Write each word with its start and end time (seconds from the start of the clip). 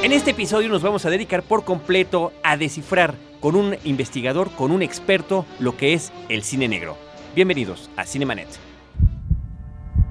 En 0.00 0.12
este 0.12 0.30
episodio 0.30 0.68
nos 0.68 0.82
vamos 0.82 1.04
a 1.06 1.10
dedicar 1.10 1.42
por 1.42 1.64
completo 1.64 2.32
a 2.44 2.56
descifrar 2.56 3.16
con 3.40 3.56
un 3.56 3.76
investigador, 3.82 4.48
con 4.52 4.70
un 4.70 4.80
experto, 4.80 5.44
lo 5.58 5.76
que 5.76 5.92
es 5.92 6.12
el 6.28 6.44
cine 6.44 6.68
negro. 6.68 6.96
Bienvenidos 7.34 7.90
a 7.96 8.06
Cinemanet. 8.06 8.46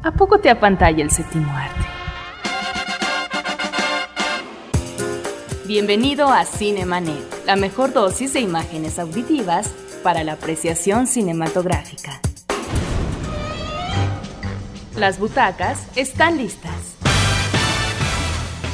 ¿A 0.04 0.12
poco 0.12 0.40
te 0.40 0.50
apantalla 0.50 1.02
el 1.02 1.10
séptimo 1.10 1.50
arte? 1.54 1.86
Bienvenido 5.66 6.28
a 6.28 6.44
Cinemanet, 6.44 7.46
la 7.46 7.56
mejor 7.56 7.94
dosis 7.94 8.34
de 8.34 8.42
imágenes 8.42 9.00
auditivas 9.00 9.74
para 10.04 10.26
la 10.26 10.34
apreciación 10.34 11.08
cinematográfica. 11.08 12.20
Las 14.98 15.18
butacas 15.18 15.88
están 15.96 16.38
listas. 16.38 16.97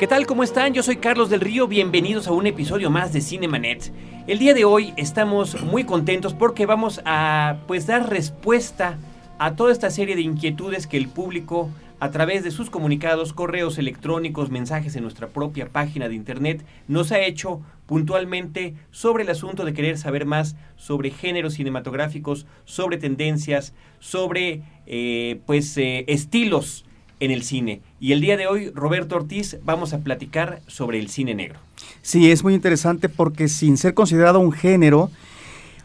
¿Qué 0.00 0.06
tal? 0.06 0.26
¿Cómo 0.26 0.42
están? 0.42 0.72
Yo 0.72 0.82
soy 0.82 0.96
Carlos 0.96 1.28
del 1.28 1.42
Río, 1.42 1.68
bienvenidos 1.68 2.26
a 2.26 2.32
un 2.32 2.46
episodio 2.46 2.88
más 2.88 3.12
de 3.12 3.20
Cinemanet. 3.20 3.92
El 4.26 4.38
día 4.38 4.54
de 4.54 4.64
hoy 4.64 4.94
estamos 4.96 5.62
muy 5.62 5.84
contentos 5.84 6.32
porque 6.32 6.64
vamos 6.64 7.02
a 7.04 7.58
pues 7.66 7.86
dar 7.86 8.08
respuesta 8.08 8.96
a 9.38 9.56
toda 9.56 9.72
esta 9.72 9.90
serie 9.90 10.16
de 10.16 10.22
inquietudes 10.22 10.86
que 10.86 10.96
el 10.96 11.06
público 11.06 11.68
a 11.98 12.10
través 12.10 12.42
de 12.44 12.50
sus 12.50 12.70
comunicados, 12.70 13.34
correos 13.34 13.76
electrónicos, 13.76 14.48
mensajes 14.48 14.96
en 14.96 15.02
nuestra 15.02 15.26
propia 15.26 15.68
página 15.68 16.08
de 16.08 16.14
internet 16.14 16.64
nos 16.88 17.12
ha 17.12 17.20
hecho 17.20 17.60
puntualmente 17.84 18.76
sobre 18.90 19.24
el 19.24 19.28
asunto 19.28 19.66
de 19.66 19.74
querer 19.74 19.98
saber 19.98 20.24
más 20.24 20.56
sobre 20.76 21.10
géneros 21.10 21.52
cinematográficos, 21.52 22.46
sobre 22.64 22.96
tendencias, 22.96 23.74
sobre 23.98 24.62
eh, 24.86 25.42
pues 25.44 25.76
eh, 25.76 26.06
estilos 26.08 26.86
en 27.20 27.30
el 27.30 27.42
cine. 27.42 27.80
Y 28.00 28.12
el 28.12 28.20
día 28.20 28.36
de 28.36 28.46
hoy, 28.46 28.70
Roberto 28.74 29.16
Ortiz, 29.16 29.58
vamos 29.64 29.92
a 29.92 29.98
platicar 29.98 30.60
sobre 30.66 30.98
el 30.98 31.08
cine 31.08 31.34
negro. 31.34 31.58
Sí, 32.02 32.30
es 32.30 32.42
muy 32.42 32.54
interesante 32.54 33.08
porque 33.08 33.48
sin 33.48 33.76
ser 33.76 33.94
considerado 33.94 34.40
un 34.40 34.52
género, 34.52 35.10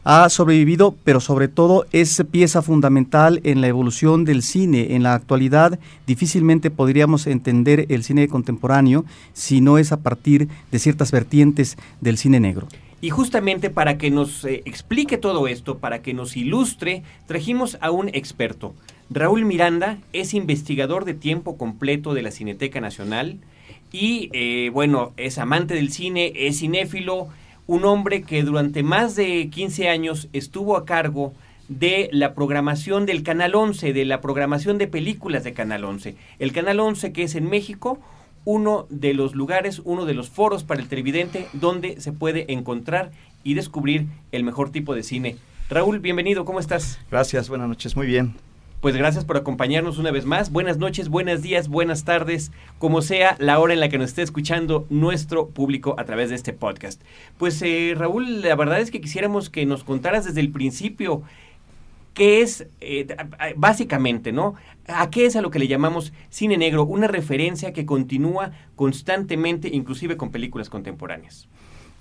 ha 0.05 0.29
sobrevivido, 0.29 0.95
pero 1.03 1.19
sobre 1.19 1.47
todo 1.47 1.87
es 1.91 2.23
pieza 2.29 2.61
fundamental 2.61 3.41
en 3.43 3.59
la 3.59 3.67
evolución 3.67 4.23
del 4.23 4.43
cine. 4.43 4.95
En 4.95 5.01
la 5.01 5.15
actualidad 5.15 5.79
difícilmente 6.05 6.69
podríamos 6.69 7.25
entender 7.25 7.87
el 7.89 8.03
cine 8.03 8.27
contemporáneo 8.27 9.03
si 9.33 9.61
no 9.61 9.79
es 9.79 9.91
a 9.91 9.97
partir 9.97 10.47
de 10.71 10.79
ciertas 10.79 11.11
vertientes 11.11 11.75
del 12.01 12.19
cine 12.19 12.39
negro. 12.39 12.67
Y 13.01 13.09
justamente 13.09 13.71
para 13.71 13.97
que 13.97 14.11
nos 14.11 14.45
eh, 14.45 14.61
explique 14.65 15.17
todo 15.17 15.47
esto, 15.47 15.79
para 15.79 16.03
que 16.03 16.13
nos 16.13 16.37
ilustre, 16.37 17.01
trajimos 17.25 17.77
a 17.81 17.89
un 17.89 18.09
experto. 18.09 18.75
Raúl 19.09 19.45
Miranda 19.45 19.99
es 20.13 20.33
investigador 20.33 21.05
de 21.05 21.13
tiempo 21.13 21.57
completo 21.57 22.13
de 22.13 22.23
la 22.23 22.31
Cineteca 22.31 22.81
Nacional 22.81 23.37
y, 23.91 24.29
eh, 24.33 24.71
bueno, 24.73 25.13
es 25.15 25.37
amante 25.37 25.75
del 25.75 25.91
cine, 25.91 26.33
es 26.35 26.59
cinéfilo, 26.59 27.27
un 27.67 27.85
hombre 27.85 28.23
que 28.23 28.43
durante 28.43 28.83
más 28.83 29.15
de 29.15 29.49
15 29.49 29.89
años 29.89 30.27
estuvo 30.33 30.75
a 30.75 30.85
cargo 30.85 31.33
de 31.67 32.09
la 32.11 32.33
programación 32.33 33.05
del 33.05 33.23
Canal 33.23 33.55
11, 33.55 33.93
de 33.93 34.05
la 34.05 34.21
programación 34.21 34.77
de 34.77 34.87
películas 34.87 35.43
de 35.43 35.53
Canal 35.53 35.83
11. 35.83 36.15
El 36.39 36.51
Canal 36.51 36.79
11 36.79 37.11
que 37.11 37.23
es 37.23 37.35
en 37.35 37.49
México 37.49 37.99
uno 38.43 38.85
de 38.89 39.13
los 39.13 39.33
lugares, 39.33 39.81
uno 39.83 40.05
de 40.05 40.13
los 40.13 40.29
foros 40.29 40.63
para 40.63 40.81
el 40.81 40.87
televidente 40.87 41.47
donde 41.53 41.99
se 42.01 42.11
puede 42.11 42.51
encontrar 42.53 43.11
y 43.43 43.55
descubrir 43.55 44.07
el 44.31 44.43
mejor 44.43 44.71
tipo 44.71 44.93
de 44.93 45.03
cine. 45.03 45.37
Raúl, 45.69 45.99
bienvenido, 45.99 46.45
¿cómo 46.45 46.59
estás? 46.59 46.99
Gracias, 47.09 47.49
buenas 47.49 47.67
noches, 47.67 47.95
muy 47.95 48.05
bien. 48.05 48.35
Pues 48.81 48.95
gracias 48.95 49.25
por 49.25 49.37
acompañarnos 49.37 49.97
una 49.97 50.11
vez 50.11 50.25
más. 50.25 50.51
Buenas 50.51 50.77
noches, 50.77 51.09
buenos 51.09 51.41
días, 51.41 51.67
buenas 51.69 52.03
tardes, 52.03 52.51
como 52.77 53.01
sea 53.01 53.35
la 53.39 53.59
hora 53.59 53.73
en 53.73 53.79
la 53.79 53.89
que 53.89 53.97
nos 53.97 54.09
esté 54.09 54.21
escuchando 54.21 54.85
nuestro 54.89 55.47
público 55.49 55.95
a 55.97 56.05
través 56.05 56.29
de 56.29 56.35
este 56.35 56.53
podcast. 56.53 57.01
Pues 57.39 57.59
eh, 57.63 57.95
Raúl, 57.97 58.41
la 58.41 58.55
verdad 58.55 58.79
es 58.79 58.91
que 58.91 59.01
quisiéramos 59.01 59.49
que 59.49 59.65
nos 59.65 59.83
contaras 59.83 60.25
desde 60.25 60.41
el 60.41 60.51
principio 60.51 61.23
qué 62.13 62.41
es 62.41 62.67
eh, 62.79 63.07
básicamente, 63.55 64.31
¿no? 64.31 64.55
¿A 64.87 65.09
qué 65.09 65.25
es 65.25 65.35
a 65.35 65.41
lo 65.41 65.49
que 65.49 65.59
le 65.59 65.67
llamamos 65.67 66.13
cine 66.29 66.57
negro? 66.57 66.85
Una 66.85 67.07
referencia 67.07 67.73
que 67.73 67.85
continúa 67.85 68.51
constantemente, 68.75 69.67
inclusive 69.67 70.15
con 70.15 70.29
películas 70.31 70.69
contemporáneas. 70.69 71.47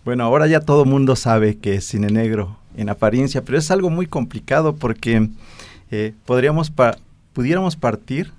Bueno, 0.05 0.25
ahora 0.25 0.47
ya 0.47 0.61
todo 0.61 0.85
mundo 0.85 1.17
sabe 1.17 1.57
que 1.57 1.77
es 1.77 1.87
cine 1.87 2.09
negro 2.09 2.59
en 2.77 2.91
apariencia, 2.91 3.43
pero 3.43 3.57
es 3.57 3.71
algo 3.71 3.89
muy 3.89 4.07
complicado 4.07 4.77
porque 4.77 5.29
eh, 5.97 6.13
podríamos 6.27 6.73
pudiéramos 7.33 7.77
partir 7.77 8.33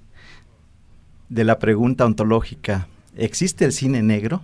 de 1.30 1.46
la 1.46 1.58
pregunta 1.58 2.06
ontológica, 2.06 2.90
¿existe 3.16 3.64
el 3.64 3.72
cine 3.72 4.04
negro? 4.04 4.42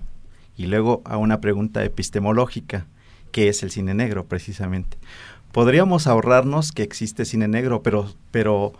Y 0.55 0.67
luego 0.67 1.01
a 1.03 1.17
una 1.17 1.41
pregunta 1.41 1.83
epistemológica, 1.83 2.85
¿qué 3.33 3.49
es 3.49 3.63
el 3.63 3.71
cine 3.71 3.93
negro 3.93 4.27
precisamente? 4.27 4.97
Podríamos 5.51 6.07
ahorrarnos 6.07 6.71
que 6.71 6.83
existe 6.83 7.25
cine 7.25 7.49
negro, 7.49 7.83
pero, 7.83 8.13
pero 8.31 8.71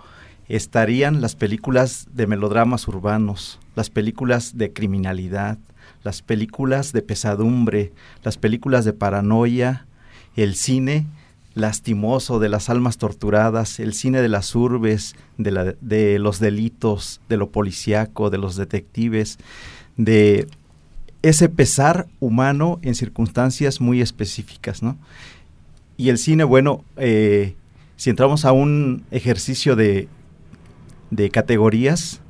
estarían 0.48 1.19
las 1.19 1.36
películas 1.36 2.08
de 2.13 2.25
melodramas 2.25 2.88
urbanos, 2.88 3.59
las 3.75 3.90
películas 3.90 4.58
de 4.58 4.72
criminalidad, 4.72 5.58
las 6.06 6.22
películas 6.22 6.94
de 6.94 7.02
pesadumbre, 7.02 7.92
las 8.24 8.38
películas 8.38 8.86
de 8.86 8.94
paranoia, 8.94 9.88
el 10.38 10.56
cine 10.56 11.06
lastimoso 11.53 12.39
de 12.39 12.50
las 12.50 12.69
almas 12.69 12.97
torturadas, 12.97 13.79
el 13.79 13.94
cine 13.94 14.22
de 14.22 14.29
las 14.29 14.56
urbes, 14.56 15.16
de, 15.38 16.19
los 16.19 16.39
delitos, 16.39 17.22
de 17.28 17.38
lo 17.38 17.50
policíaco, 17.50 18.29
de 18.29 18.38
los 18.38 18.56
detectives, 18.56 19.38
de 19.97 20.47
ese 21.22 21.50
pesar 21.50 22.07
humano 22.19 22.79
en 22.81 22.95
circunstancias 22.95 23.81
muy 23.81 24.01
específicas, 24.01 24.81
¿no? 24.81 24.97
Y 25.97 26.09
el 26.09 26.17
cine, 26.17 26.44
bueno, 26.44 26.84
eh, 26.97 27.56
si 27.95 28.09
entramos 28.09 28.45
a 28.45 28.53
un 28.53 29.03
ejercicio 29.12 29.75
de, 29.75 30.07
de 31.12 31.29
categorías, 31.29 32.22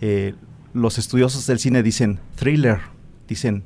eh, 0.00 0.34
los 0.74 0.98
estudiosos 0.98 1.46
del 1.46 1.58
cine 1.58 1.82
dicen 1.82 2.18
thriller, 2.34 2.80
dicen 3.28 3.62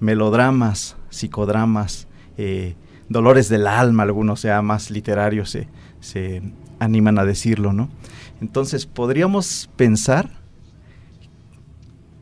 melodramas, 0.00 0.96
psicodramas, 1.10 2.08
eh, 2.38 2.74
dolores 3.08 3.48
del 3.48 3.66
alma, 3.66 4.02
algunos 4.02 4.40
sea 4.40 4.62
más 4.62 4.90
literarios 4.90 5.50
se, 5.50 5.68
se 6.00 6.42
animan 6.78 7.18
a 7.18 7.24
decirlo, 7.24 7.72
¿no? 7.72 7.88
Entonces, 8.40 8.86
podríamos 8.86 9.70
pensar, 9.76 10.30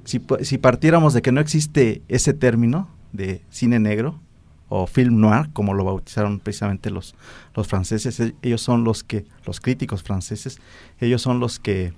si, 0.05 0.21
si, 0.43 0.59
partiéramos 0.59 1.15
de 1.15 1.23
que 1.23 1.33
no 1.33 1.41
existe 1.41 2.03
ese 2.09 2.35
término 2.35 2.89
de 3.13 3.43
cine 3.51 3.81
negro 3.81 4.21
o 4.69 4.87
film 4.87 5.21
noir, 5.21 5.51
como 5.53 5.75
lo 5.75 5.85
bautizaron 5.85 6.41
precisamente 6.41 6.91
los, 6.91 7.15
los 7.55 7.67
franceses, 7.67 8.21
e, 8.21 8.35
ellos 8.43 8.61
son 8.61 8.85
los 8.85 9.03
que, 9.03 9.25
los 9.47 9.61
críticos 9.61 10.03
franceses, 10.03 10.61
ellos 11.01 11.23
son 11.23 11.41
los 11.41 11.59
que 11.59 11.93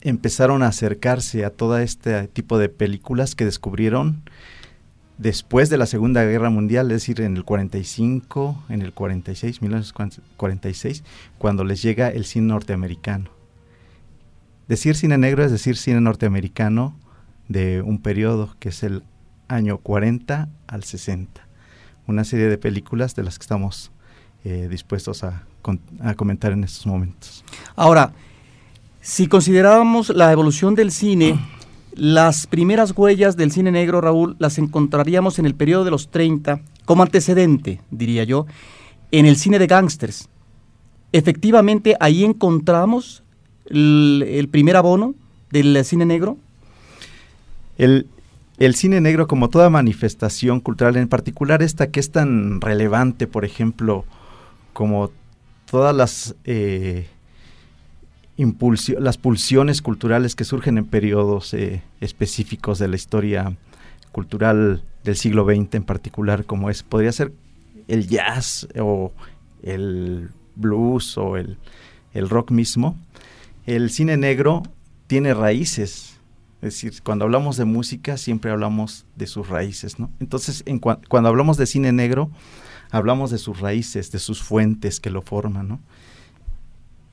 empezaron 0.00 0.62
a 0.62 0.68
acercarse 0.68 1.44
a 1.44 1.50
todo 1.50 1.78
este 1.78 2.28
tipo 2.28 2.58
de 2.58 2.68
películas 2.68 3.34
que 3.34 3.44
descubrieron 3.44 4.22
después 5.18 5.70
de 5.70 5.78
la 5.78 5.86
Segunda 5.86 6.24
Guerra 6.24 6.50
Mundial, 6.50 6.90
es 6.90 7.02
decir, 7.02 7.20
en 7.20 7.36
el 7.36 7.44
45, 7.44 8.64
en 8.68 8.82
el 8.82 8.92
46, 8.92 9.62
1946, 9.62 11.04
cuando 11.38 11.64
les 11.64 11.82
llega 11.82 12.08
el 12.08 12.24
cine 12.24 12.48
norteamericano. 12.48 13.30
Decir 14.68 14.96
cine 14.96 15.16
negro 15.16 15.44
es 15.44 15.52
decir 15.52 15.76
cine 15.76 16.00
norteamericano 16.00 16.96
de 17.48 17.82
un 17.82 17.98
periodo 17.98 18.56
que 18.58 18.70
es 18.70 18.82
el 18.82 19.04
año 19.48 19.78
40 19.78 20.48
al 20.66 20.84
60. 20.84 21.46
Una 22.08 22.24
serie 22.24 22.48
de 22.48 22.58
películas 22.58 23.14
de 23.14 23.22
las 23.22 23.38
que 23.38 23.44
estamos 23.44 23.92
eh, 24.44 24.66
dispuestos 24.68 25.22
a, 25.24 25.44
a 26.00 26.14
comentar 26.14 26.52
en 26.52 26.64
estos 26.64 26.86
momentos. 26.86 27.44
Ahora, 27.76 28.12
si 29.00 29.28
considerábamos 29.28 30.10
la 30.10 30.32
evolución 30.32 30.74
del 30.74 30.90
cine 30.90 31.38
las 31.96 32.46
primeras 32.46 32.92
huellas 32.96 33.36
del 33.36 33.50
cine 33.50 33.72
negro, 33.72 34.00
Raúl, 34.00 34.36
las 34.38 34.58
encontraríamos 34.58 35.38
en 35.38 35.46
el 35.46 35.54
periodo 35.54 35.84
de 35.84 35.90
los 35.90 36.10
30, 36.10 36.60
como 36.84 37.02
antecedente, 37.02 37.80
diría 37.90 38.24
yo, 38.24 38.46
en 39.10 39.26
el 39.26 39.36
cine 39.36 39.58
de 39.58 39.66
gángsters. 39.66 40.28
Efectivamente, 41.12 41.96
ahí 41.98 42.24
encontramos 42.24 43.22
el, 43.64 44.48
primer 44.50 44.76
abono 44.76 45.14
del 45.50 45.82
cine 45.84 46.04
negro. 46.04 46.36
El, 47.78 48.06
el, 48.58 48.74
cine 48.74 49.00
negro, 49.00 49.26
como 49.26 49.48
toda 49.48 49.70
manifestación 49.70 50.60
cultural, 50.60 50.96
en 50.96 51.08
particular 51.08 51.62
esta 51.62 51.90
que 51.90 52.00
es 52.00 52.10
tan 52.10 52.60
relevante, 52.60 53.26
por 53.26 53.44
ejemplo, 53.44 54.04
como 54.74 55.10
todas 55.70 55.96
las... 55.96 56.34
Eh, 56.44 57.06
las 58.98 59.18
pulsiones 59.18 59.82
culturales 59.82 60.34
que 60.34 60.44
surgen 60.44 60.78
en 60.78 60.84
periodos 60.84 61.54
eh, 61.54 61.82
específicos 62.00 62.78
de 62.78 62.88
la 62.88 62.96
historia 62.96 63.56
cultural 64.12 64.82
del 65.04 65.16
siglo 65.16 65.44
XX 65.44 65.74
en 65.76 65.84
particular, 65.84 66.44
como 66.44 66.68
es, 66.68 66.82
podría 66.82 67.12
ser 67.12 67.32
el 67.88 68.08
jazz 68.08 68.66
o 68.78 69.12
el 69.62 70.30
blues 70.54 71.16
o 71.16 71.36
el, 71.36 71.58
rock 72.14 72.50
mismo, 72.50 72.96
el 73.66 73.90
cine 73.90 74.16
negro 74.16 74.62
tiene 75.06 75.34
raíces. 75.34 76.18
Es 76.62 76.74
decir, 76.74 77.02
cuando 77.02 77.26
hablamos 77.26 77.56
de 77.56 77.66
música 77.66 78.16
siempre 78.16 78.50
hablamos 78.50 79.04
de 79.16 79.26
sus 79.26 79.48
raíces, 79.48 79.98
¿no? 79.98 80.10
Entonces, 80.18 80.62
en 80.66 80.78
cuando 80.78 81.28
hablamos 81.28 81.58
de 81.58 81.66
cine 81.66 81.92
negro, 81.92 82.30
hablamos 82.90 83.30
de 83.30 83.38
sus 83.38 83.60
raíces, 83.60 84.10
de 84.10 84.18
sus 84.18 84.42
fuentes 84.42 84.98
que 84.98 85.10
lo 85.10 85.22
forman, 85.22 85.68
¿no? 85.68 85.80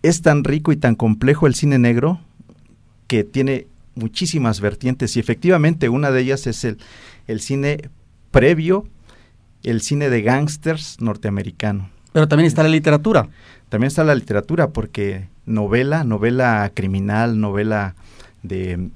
Es 0.04 0.22
tan 0.22 0.44
rico 0.44 0.72
y 0.72 0.78
tan 0.78 0.96
complejo 0.96 1.48
el 1.48 1.56
cine 1.56 1.80
negro 1.80 2.20
que 3.08 3.24
tiene 3.24 3.68
muchísimas 3.96 4.62
vertientes 4.62 5.18
y 5.18 5.20
efectivamente 5.20 5.90
una 5.90 6.12
de 6.12 6.22
ellas 6.22 6.46
es 6.46 6.64
el, 6.64 6.78
el 7.28 7.42
cine 7.42 7.90
previo, 8.32 8.88
el 9.64 9.82
cine 9.82 10.10
de 10.10 10.22
gángsters 10.22 11.00
norteamericano. 11.00 11.90
Pero 12.12 12.28
también 12.28 12.48
está 12.48 12.64
la 12.64 12.70
literatura. 12.70 13.30
También 13.70 13.88
está 13.88 14.04
la 14.04 14.14
literatura 14.14 14.70
porque 14.70 15.30
novela, 15.46 16.04
novela 16.04 16.72
criminal, 16.74 17.40
novela 17.40 17.96
de 18.44 18.90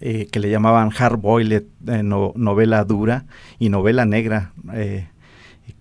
eh, 0.00 0.26
que 0.30 0.40
le 0.40 0.50
llamaban 0.50 0.90
hard 0.96 1.18
boiled, 1.18 1.64
eh, 1.86 2.02
novela 2.02 2.84
dura 2.84 3.24
y 3.58 3.68
novela 3.68 4.04
negra, 4.04 4.52
eh, 4.74 5.08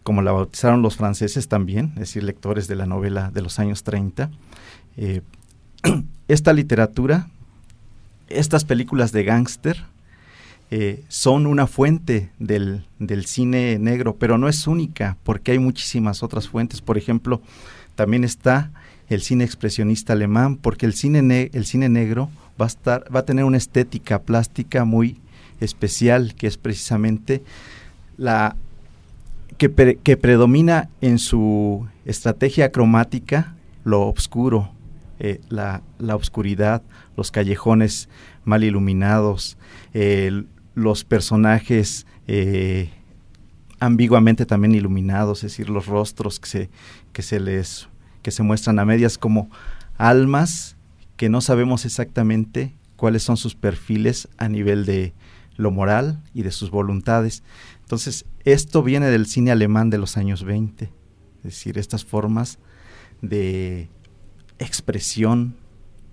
como 0.03 0.21
la 0.21 0.31
bautizaron 0.31 0.81
los 0.81 0.95
franceses 0.95 1.47
también, 1.47 1.91
es 1.93 1.99
decir, 1.99 2.23
lectores 2.23 2.67
de 2.67 2.75
la 2.75 2.85
novela 2.85 3.31
de 3.31 3.41
los 3.41 3.59
años 3.59 3.83
30. 3.83 4.29
esta 6.27 6.53
literatura, 6.53 7.27
estas 8.29 8.65
películas 8.65 9.11
de 9.11 9.23
gángster, 9.23 9.83
eh, 10.73 11.03
son 11.09 11.47
una 11.47 11.67
fuente 11.67 12.29
del, 12.39 12.85
cine 13.25 13.77
negro, 13.77 14.15
pero 14.15 14.37
no 14.37 14.47
es 14.47 14.67
única, 14.67 15.17
porque 15.23 15.51
hay 15.51 15.59
muchísimas 15.59 16.23
otras 16.23 16.47
fuentes. 16.47 16.81
Por 16.81 16.97
ejemplo, 16.97 17.41
también 17.95 18.23
está 18.23 18.71
el 19.09 19.21
cine 19.21 19.43
expresionista 19.43 20.13
alemán, 20.13 20.55
porque 20.55 20.85
el 20.85 20.93
cine, 20.93 21.49
el 21.51 21.65
cine 21.65 21.89
negro 21.89 22.29
va 22.59 22.65
a, 22.65 22.67
estar, 22.67 23.03
va 23.13 23.19
a 23.19 23.25
tener 23.25 23.43
una 23.43 23.57
estética 23.57 24.21
plástica 24.21 24.85
muy 24.85 25.17
especial, 25.59 26.35
que 26.35 26.47
es 26.47 26.55
precisamente 26.55 27.43
la 28.17 28.55
que, 29.69 30.17
predomina 30.17 30.89
en 31.01 31.19
su 31.19 31.87
estrategia 32.05 32.71
cromática 32.71 33.55
lo 33.83 34.07
oscuro, 34.07 34.71
eh, 35.19 35.39
la, 35.49 35.83
la 35.99 36.15
oscuridad, 36.15 36.81
los 37.15 37.29
callejones 37.29 38.09
mal 38.43 38.63
iluminados, 38.63 39.57
los 40.73 41.03
personajes 41.03 42.07
eh, 42.27 42.89
ambiguamente 43.79 44.45
también 44.45 44.73
iluminados, 44.73 45.43
es 45.43 45.51
decir, 45.51 45.69
los 45.69 45.85
rostros 45.85 46.39
que 46.39 46.47
se, 46.47 46.69
que 47.13 47.21
se 47.21 47.39
les 47.39 47.87
que 48.21 48.31
se 48.31 48.43
muestran 48.43 48.77
a 48.79 48.85
medias 48.85 49.17
como 49.17 49.49
almas 49.97 50.75
que 51.17 51.29
no 51.29 51.41
sabemos 51.41 51.85
exactamente 51.85 52.73
cuáles 52.95 53.23
son 53.23 53.37
sus 53.37 53.55
perfiles 53.55 54.27
a 54.37 54.47
nivel 54.47 54.85
de 54.85 55.13
lo 55.57 55.71
moral 55.71 56.21
y 56.33 56.43
de 56.43 56.51
sus 56.51 56.71
voluntades. 56.71 57.43
Entonces, 57.91 58.23
esto 58.45 58.83
viene 58.83 59.07
del 59.07 59.25
cine 59.25 59.51
alemán 59.51 59.89
de 59.89 59.97
los 59.97 60.15
años 60.15 60.45
20, 60.45 60.85
es 60.85 61.43
decir, 61.43 61.77
estas 61.77 62.05
formas 62.05 62.57
de 63.21 63.89
expresión 64.59 65.57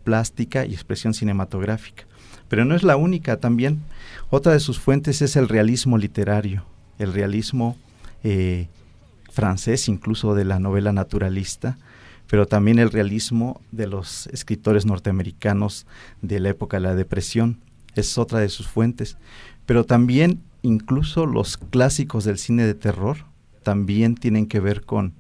plástica 0.02 0.66
y 0.66 0.74
expresión 0.74 1.14
cinematográfica. 1.14 2.02
Pero 2.48 2.64
no 2.64 2.74
es 2.74 2.82
la 2.82 2.96
única, 2.96 3.36
también 3.36 3.84
otra 4.28 4.54
de 4.54 4.58
sus 4.58 4.80
fuentes 4.80 5.22
es 5.22 5.36
el 5.36 5.48
realismo 5.48 5.98
literario, 5.98 6.64
el 6.98 7.12
realismo 7.12 7.76
eh, 8.24 8.66
francés, 9.30 9.88
incluso 9.88 10.34
de 10.34 10.46
la 10.46 10.58
novela 10.58 10.92
naturalista, 10.92 11.78
pero 12.26 12.48
también 12.48 12.80
el 12.80 12.90
realismo 12.90 13.60
de 13.70 13.86
los 13.86 14.26
escritores 14.32 14.84
norteamericanos 14.84 15.86
de 16.22 16.40
la 16.40 16.48
época 16.48 16.78
de 16.78 16.82
la 16.88 16.96
depresión. 16.96 17.60
Es 17.94 18.18
otra 18.18 18.40
de 18.40 18.48
sus 18.48 18.66
fuentes. 18.66 19.16
Pero 19.64 19.84
también 19.84 20.42
incluso 20.62 21.26
los 21.26 21.56
clásicos 21.56 22.24
del 22.24 22.38
cine 22.38 22.64
de 22.64 22.74
terror 22.74 23.18
también 23.62 24.14
tienen 24.14 24.46
que 24.46 24.60
ver 24.60 24.84
con, 24.84 25.14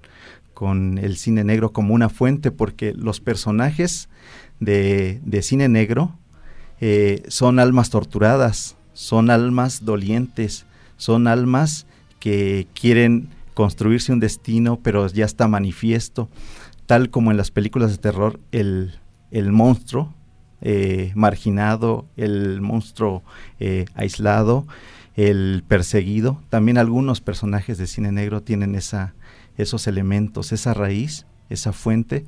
con 0.54 0.98
el 0.98 1.16
cine 1.16 1.44
negro 1.44 1.72
como 1.72 1.94
una 1.94 2.08
fuente, 2.08 2.50
porque 2.50 2.92
los 2.94 3.20
personajes 3.20 4.08
de, 4.60 5.20
de 5.24 5.42
cine 5.42 5.68
negro 5.68 6.18
eh, 6.80 7.22
son 7.28 7.58
almas 7.58 7.90
torturadas, 7.90 8.76
son 8.92 9.30
almas 9.30 9.84
dolientes, 9.84 10.64
son 10.96 11.26
almas 11.26 11.86
que 12.20 12.66
quieren 12.74 13.28
construirse 13.54 14.12
un 14.12 14.20
destino, 14.20 14.78
pero 14.82 15.06
ya 15.08 15.24
está 15.24 15.48
manifiesto, 15.48 16.28
tal 16.86 17.10
como 17.10 17.30
en 17.30 17.36
las 17.36 17.50
películas 17.50 17.90
de 17.90 17.98
terror, 17.98 18.38
el, 18.52 18.92
monstruo 19.32 20.14
eh, 20.60 21.12
marginado, 21.14 22.06
el 22.16 22.60
monstruo 22.60 23.22
eh, 23.58 23.86
aislado, 23.94 24.66
el 25.18 25.64
perseguido. 25.66 26.40
También 26.48 26.78
algunos 26.78 27.20
personajes 27.20 27.76
de 27.76 27.88
cine 27.88 28.12
negro 28.12 28.40
tienen 28.40 28.76
esa, 28.76 29.14
esos 29.56 29.88
elementos, 29.88 30.52
esa 30.52 30.74
raíz, 30.74 31.26
esa 31.50 31.72
fuente. 31.72 32.24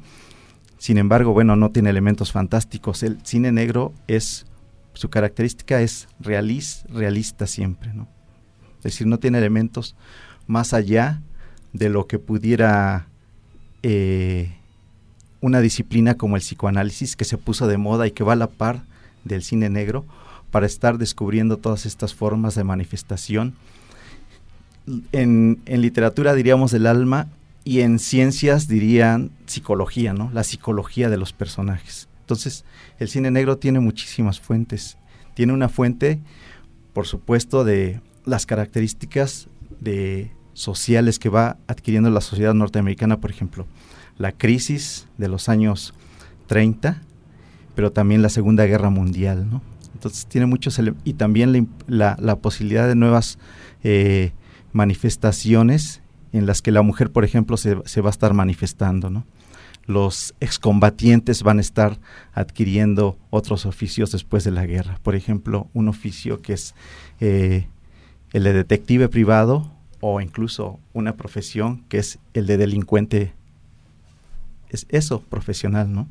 Sin 0.77 0.99
embargo, 0.99 1.33
bueno, 1.33 1.55
no 1.55 1.71
tiene 1.71 1.91
elementos 1.91 2.33
fantásticos. 2.33 3.05
El 3.05 3.25
cine 3.25 3.53
negro 3.53 3.93
es 4.09 4.45
su 4.93 5.09
característica 5.09 5.81
es 5.81 6.09
realista 6.19 7.47
siempre, 7.47 7.95
¿no? 7.95 8.09
Es 8.79 8.85
decir, 8.85 9.07
no 9.07 9.21
tiene 9.21 9.39
elementos 9.39 9.95
más 10.49 10.75
allá 10.75 11.23
de 11.73 11.91
lo 11.91 12.09
que 12.09 12.19
pudiera 12.19 13.07
eh, 13.85 14.53
una 15.41 15.61
disciplina 15.61 16.17
como 16.17 16.35
el 16.35 16.43
psicoanálisis 16.43 17.15
que 17.15 17.25
se 17.25 17.39
puso 17.39 17.69
de 17.69 17.77
moda 17.77 18.09
y 18.09 18.11
que 18.11 18.25
va 18.25 18.33
a 18.33 18.37
la 18.37 18.49
par 18.49 18.83
del 19.23 19.45
cine 19.45 19.71
negro 19.71 20.05
para 20.51 20.67
estar 20.67 20.99
descubriendo 20.99 21.57
todas 21.57 21.87
estas 21.87 22.15
formas 22.15 22.55
de 22.55 22.65
manifestación. 22.65 23.55
En, 25.13 25.63
literatura 25.67 26.35
diríamos 26.35 26.71
del 26.73 26.87
alma 26.87 27.29
y 27.65 27.81
en 27.81 27.99
ciencias 27.99 28.67
dirían 28.67 29.31
psicología, 29.47 30.13
¿no? 30.13 30.31
La 30.33 30.45
psicología 30.45 31.09
de 31.09 31.17
los 31.17 31.33
personajes. 31.33 32.09
Entonces, 32.23 32.65
el 32.99 33.09
cine 33.09 33.31
negro 33.31 33.59
tiene 33.59 33.81
muchísimas 33.81 34.41
fuentes. 34.41 34.97
Tiene 35.35 35.53
una 35.53 35.69
fuente, 35.69 36.21
por 36.93 37.07
supuesto, 37.07 37.65
de 37.65 38.01
las 38.25 38.47
características 38.47 39.49
de 39.81 40.33
sociales 40.55 41.19
que 41.19 41.29
va 41.29 41.57
adquiriendo 41.67 42.11
la 42.11 42.21
sociedad 42.21 42.55
norteamericana, 42.55 43.21
por 43.21 43.31
ejemplo, 43.31 43.67
la 44.19 44.33
crisis 44.33 45.07
de 45.17 45.29
los 45.29 45.49
años 45.49 45.95
30, 46.47 47.01
pero 47.75 47.93
también 47.93 48.23
la 48.23 48.29
Segunda 48.29 48.67
Guerra 48.67 48.91
Mundial, 48.91 49.49
¿no? 49.49 49.63
Entonces 50.01 50.25
tiene 50.25 50.47
muchos 50.47 50.81
y 51.05 51.13
también 51.13 51.69
la, 51.87 52.37
posibilidad 52.37 52.89
de 52.89 52.95
nuevas 52.95 53.39
eh, 53.85 54.33
manifestaciones 54.73 56.01
en 56.33 56.47
las 56.47 56.63
que 56.63 56.73
la 56.73 56.81
mujer, 56.81 57.11
por 57.13 57.23
ejemplo, 57.23 57.59
se, 57.59 57.77
se 57.85 58.01
va 58.01 58.09
a 58.09 58.11
estar 58.11 58.33
manifestando, 58.33 59.11
¿no? 59.11 59.27
los 59.87 60.35
excombatientes 60.41 61.43
van 61.43 61.59
a 61.59 61.61
estar 61.61 61.99
adquiriendo 62.33 63.19
otros 63.29 63.67
oficios 63.67 64.11
después 64.13 64.43
de 64.43 64.53
la 64.53 64.65
guerra. 64.65 64.99
Por 65.03 65.15
ejemplo, 65.15 65.69
un 65.75 65.89
oficio 65.89 66.41
que 66.41 66.55
es 66.55 66.75
eh, 67.21 67.67
el 68.33 68.45
de 68.45 68.55
detective 68.55 69.11
privado 69.11 69.71
o 70.01 70.23
incluso 70.23 70.81
una 70.95 71.17
profesión 71.17 71.85
que 71.91 71.99
es 71.99 72.19
el 72.33 72.47
de 72.47 72.57
delincuente. 72.57 73.35
Es 74.71 74.87
eso, 74.89 75.21
profesional, 75.21 75.93
¿no? 75.93 76.09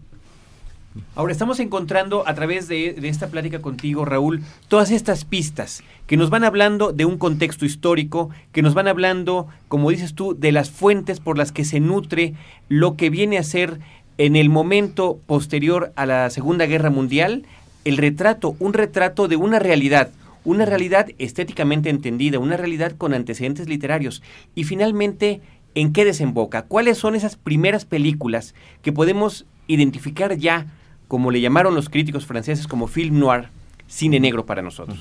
Ahora 1.15 1.31
estamos 1.31 1.59
encontrando 1.59 2.27
a 2.27 2.33
través 2.33 2.67
de, 2.67 2.95
esta 3.03 3.27
plática 3.27 3.61
contigo, 3.61 4.05
Raúl, 4.05 4.41
todas 4.67 4.91
estas 4.91 5.25
pistas 5.25 5.83
que 6.07 6.17
nos 6.17 6.29
van 6.29 6.43
hablando 6.43 6.91
de 6.93 7.05
un 7.05 7.17
contexto 7.17 7.65
histórico, 7.65 8.29
que 8.51 8.61
nos 8.61 8.73
van 8.73 8.87
hablando, 8.87 9.47
como 9.67 9.89
dices 9.89 10.13
tú, 10.13 10.35
de 10.37 10.51
las 10.51 10.69
fuentes 10.69 11.19
por 11.19 11.37
las 11.37 11.51
que 11.51 11.65
se 11.65 11.79
nutre 11.79 12.33
lo 12.67 12.95
que 12.95 13.09
viene 13.09 13.37
a 13.37 13.43
ser 13.43 13.79
en 14.17 14.35
el 14.35 14.49
momento 14.49 15.19
posterior 15.25 15.93
a 15.95 16.05
la 16.05 16.29
Segunda 16.29 16.65
Guerra 16.65 16.89
Mundial, 16.89 17.45
el 17.85 17.97
retrato, 17.97 18.55
un 18.59 18.73
retrato 18.73 19.27
de 19.27 19.35
una 19.35 19.59
realidad, 19.59 20.11
una 20.43 20.65
realidad 20.65 21.07
estéticamente 21.17 21.89
entendida, 21.89 22.39
una 22.39 22.57
realidad 22.57 22.93
con 22.97 23.13
antecedentes 23.13 23.69
literarios. 23.69 24.21
Y 24.55 24.63
finalmente, 24.65 25.41
¿en 25.75 25.93
qué 25.93 26.05
desemboca? 26.05 26.63
¿Cuáles 26.63 26.97
son 26.97 27.15
esas 27.15 27.35
primeras 27.35 27.85
películas 27.85 28.55
que 28.81 28.91
podemos 28.91 29.45
identificar 29.67 30.35
ya 30.37 30.67
como 31.09 31.31
le 31.31 31.41
llamaron 31.41 31.73
los 31.73 31.89
críticos 31.89 32.27
franceses, 32.27 32.67
como 32.67 32.85
film 32.87 33.17
noir, 33.17 33.49
cine 33.87 34.19
negro 34.19 34.45
para 34.45 34.61
nosotros. 34.61 34.99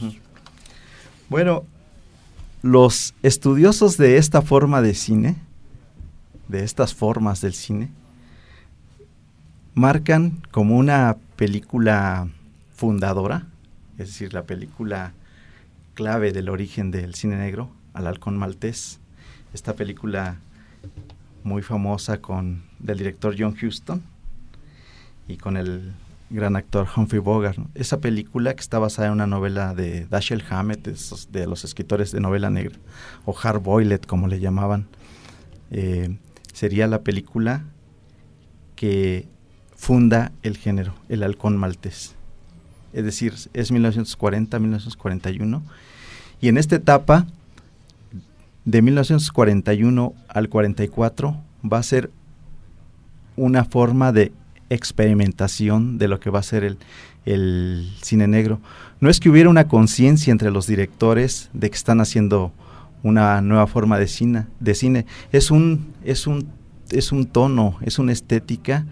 Bueno, 1.28 1.64
los 2.62 3.14
estudiosos 3.22 3.98
de 3.98 4.16
esta 4.16 4.40
forma 4.40 4.80
de 4.80 4.94
cine, 4.94 5.36
de 6.48 6.64
estas 6.64 6.94
formas 6.94 7.42
del 7.42 7.52
cine, 7.52 7.90
marcan 9.74 10.40
como 10.50 10.78
una 10.78 11.18
película 11.36 12.26
fundadora, 12.74 13.46
es 13.98 14.06
decir, 14.06 14.32
la 14.32 14.44
película 14.44 15.12
clave 15.92 16.32
del 16.32 16.48
origen 16.48 16.90
del 16.90 17.14
cine 17.16 17.36
negro, 17.36 17.68
Al 17.92 18.06
Halcón 18.06 18.38
Maltés. 18.38 18.98
Esta 19.52 19.74
película 19.74 20.38
muy 21.44 21.60
famosa 21.60 22.22
con 22.22 22.62
del 22.78 22.96
director 22.96 23.36
John 23.38 23.54
Huston 23.62 24.02
y 25.28 25.36
con 25.36 25.56
el 25.56 25.92
gran 26.30 26.56
actor 26.56 26.88
Humphrey 26.94 27.20
Bogart. 27.20 27.58
Esa 27.74 28.00
película 28.00 28.54
que 28.54 28.60
está 28.60 28.78
basada 28.78 29.08
en 29.08 29.14
una 29.14 29.26
novela 29.26 29.74
de 29.74 30.06
Dashiell 30.06 30.42
Hammett, 30.48 30.86
de, 30.86 31.46
los 31.46 31.64
escritores 31.64 32.12
de 32.12 32.20
novela 32.20 32.50
negra, 32.50 32.76
o 33.24 33.34
Hard 33.40 33.60
Boiled, 33.60 34.00
como 34.00 34.26
le 34.26 34.40
llamaban, 34.40 34.86
eh, 35.70 36.16
sería 36.52 36.86
la 36.86 37.02
película 37.02 37.64
que 38.74 39.28
funda 39.76 40.32
el 40.42 40.56
género, 40.56 40.94
el 41.08 41.22
halcón 41.22 41.56
maltés. 41.56 42.14
Es 42.92 43.04
decir, 43.04 43.34
es 43.52 43.72
1940-1941. 43.72 45.62
Y 46.40 46.48
en 46.48 46.56
esta 46.56 46.76
etapa, 46.76 47.26
de 48.64 48.82
1941 48.82 50.14
al 50.28 50.48
44, 50.48 51.36
va 51.70 51.78
a 51.78 51.82
ser 51.82 52.10
una 53.36 53.64
forma 53.64 54.12
de 54.12 54.32
experimentación 54.70 55.98
de 55.98 56.08
lo 56.08 56.20
que 56.20 56.30
va 56.30 56.40
a 56.40 56.42
ser 56.42 56.64
el, 56.64 56.78
el 57.24 57.90
cine 58.02 58.26
negro. 58.26 58.60
No 59.00 59.10
es 59.10 59.20
que 59.20 59.30
hubiera 59.30 59.48
una 59.48 59.68
conciencia 59.68 60.30
entre 60.30 60.50
los 60.50 60.66
directores 60.66 61.50
de 61.52 61.70
que 61.70 61.76
están 61.76 62.00
haciendo 62.00 62.52
una 63.02 63.40
nueva 63.40 63.66
forma 63.66 63.98
de 63.98 64.08
cine, 64.08 64.46
de 64.60 64.74
cine. 64.74 65.06
Es 65.32 65.50
un, 65.50 65.92
es 66.04 66.26
un, 66.26 66.48
es 66.90 67.12
un 67.12 67.26
tono, 67.26 67.76
es 67.82 67.98
una 67.98 68.12
estética 68.12 68.86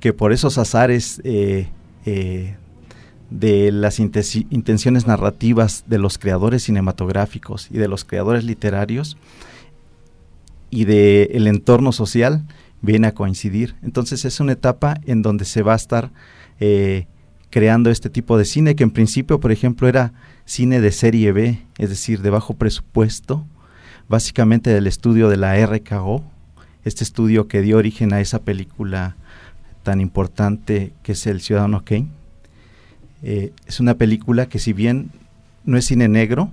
que 0.00 0.12
por 0.12 0.32
esos 0.32 0.58
azares 0.58 1.20
eh, 1.24 1.68
eh, 2.04 2.56
de 3.30 3.72
las 3.72 3.98
intenciones 3.98 5.06
narrativas 5.06 5.84
de 5.86 5.98
los 5.98 6.18
creadores 6.18 6.64
cinematográficos 6.64 7.68
y 7.70 7.78
de 7.78 7.88
los 7.88 8.04
creadores 8.04 8.44
literarios 8.44 9.16
y 10.70 10.84
del 10.84 11.28
el 11.32 11.46
entorno 11.46 11.92
social, 11.92 12.44
viene 12.86 13.08
a 13.08 13.14
coincidir. 13.14 13.74
Entonces 13.82 14.24
es 14.24 14.40
una 14.40 14.52
etapa 14.52 14.98
en 15.04 15.20
donde 15.20 15.44
se 15.44 15.62
va 15.62 15.74
a 15.74 15.76
estar 15.76 16.10
eh, 16.58 17.06
creando 17.50 17.90
este 17.90 18.08
tipo 18.08 18.38
de 18.38 18.46
cine, 18.46 18.74
que 18.74 18.84
en 18.84 18.90
principio, 18.90 19.40
por 19.40 19.52
ejemplo, 19.52 19.88
era 19.88 20.12
cine 20.46 20.80
de 20.80 20.92
serie 20.92 21.32
B, 21.32 21.60
es 21.76 21.90
decir, 21.90 22.22
de 22.22 22.30
bajo 22.30 22.54
presupuesto, 22.54 23.44
básicamente 24.08 24.70
del 24.70 24.86
estudio 24.86 25.28
de 25.28 25.36
la 25.36 25.54
RKO, 25.66 26.24
este 26.84 27.04
estudio 27.04 27.48
que 27.48 27.62
dio 27.62 27.76
origen 27.76 28.12
a 28.12 28.20
esa 28.20 28.38
película 28.38 29.16
tan 29.82 30.00
importante 30.00 30.92
que 31.02 31.12
es 31.12 31.26
El 31.26 31.40
Ciudadano 31.40 31.84
Kane. 31.84 32.08
Eh, 33.22 33.52
es 33.66 33.80
una 33.80 33.94
película 33.94 34.46
que 34.46 34.58
si 34.58 34.72
bien 34.72 35.10
no 35.64 35.76
es 35.76 35.86
cine 35.86 36.08
negro, 36.08 36.50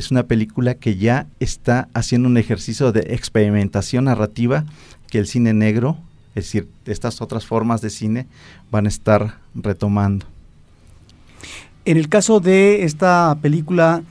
es 0.00 0.10
una 0.10 0.24
película 0.24 0.74
que 0.74 0.96
ya 0.96 1.26
está 1.40 1.88
haciendo 1.94 2.28
un 2.28 2.36
ejercicio 2.36 2.92
de 2.92 3.14
experimentación 3.14 4.04
narrativa 4.04 4.64
que 5.08 5.18
el 5.18 5.26
cine 5.26 5.52
negro, 5.52 5.96
es 6.34 6.44
decir, 6.44 6.68
estas 6.84 7.20
otras 7.20 7.46
formas 7.46 7.80
de 7.80 7.90
cine, 7.90 8.26
van 8.70 8.86
a 8.86 8.88
estar 8.88 9.38
retomando. 9.54 10.26
En 11.84 11.96
el 11.96 12.08
caso 12.08 12.40
de 12.40 12.84
esta 12.84 13.36
película, 13.40 14.02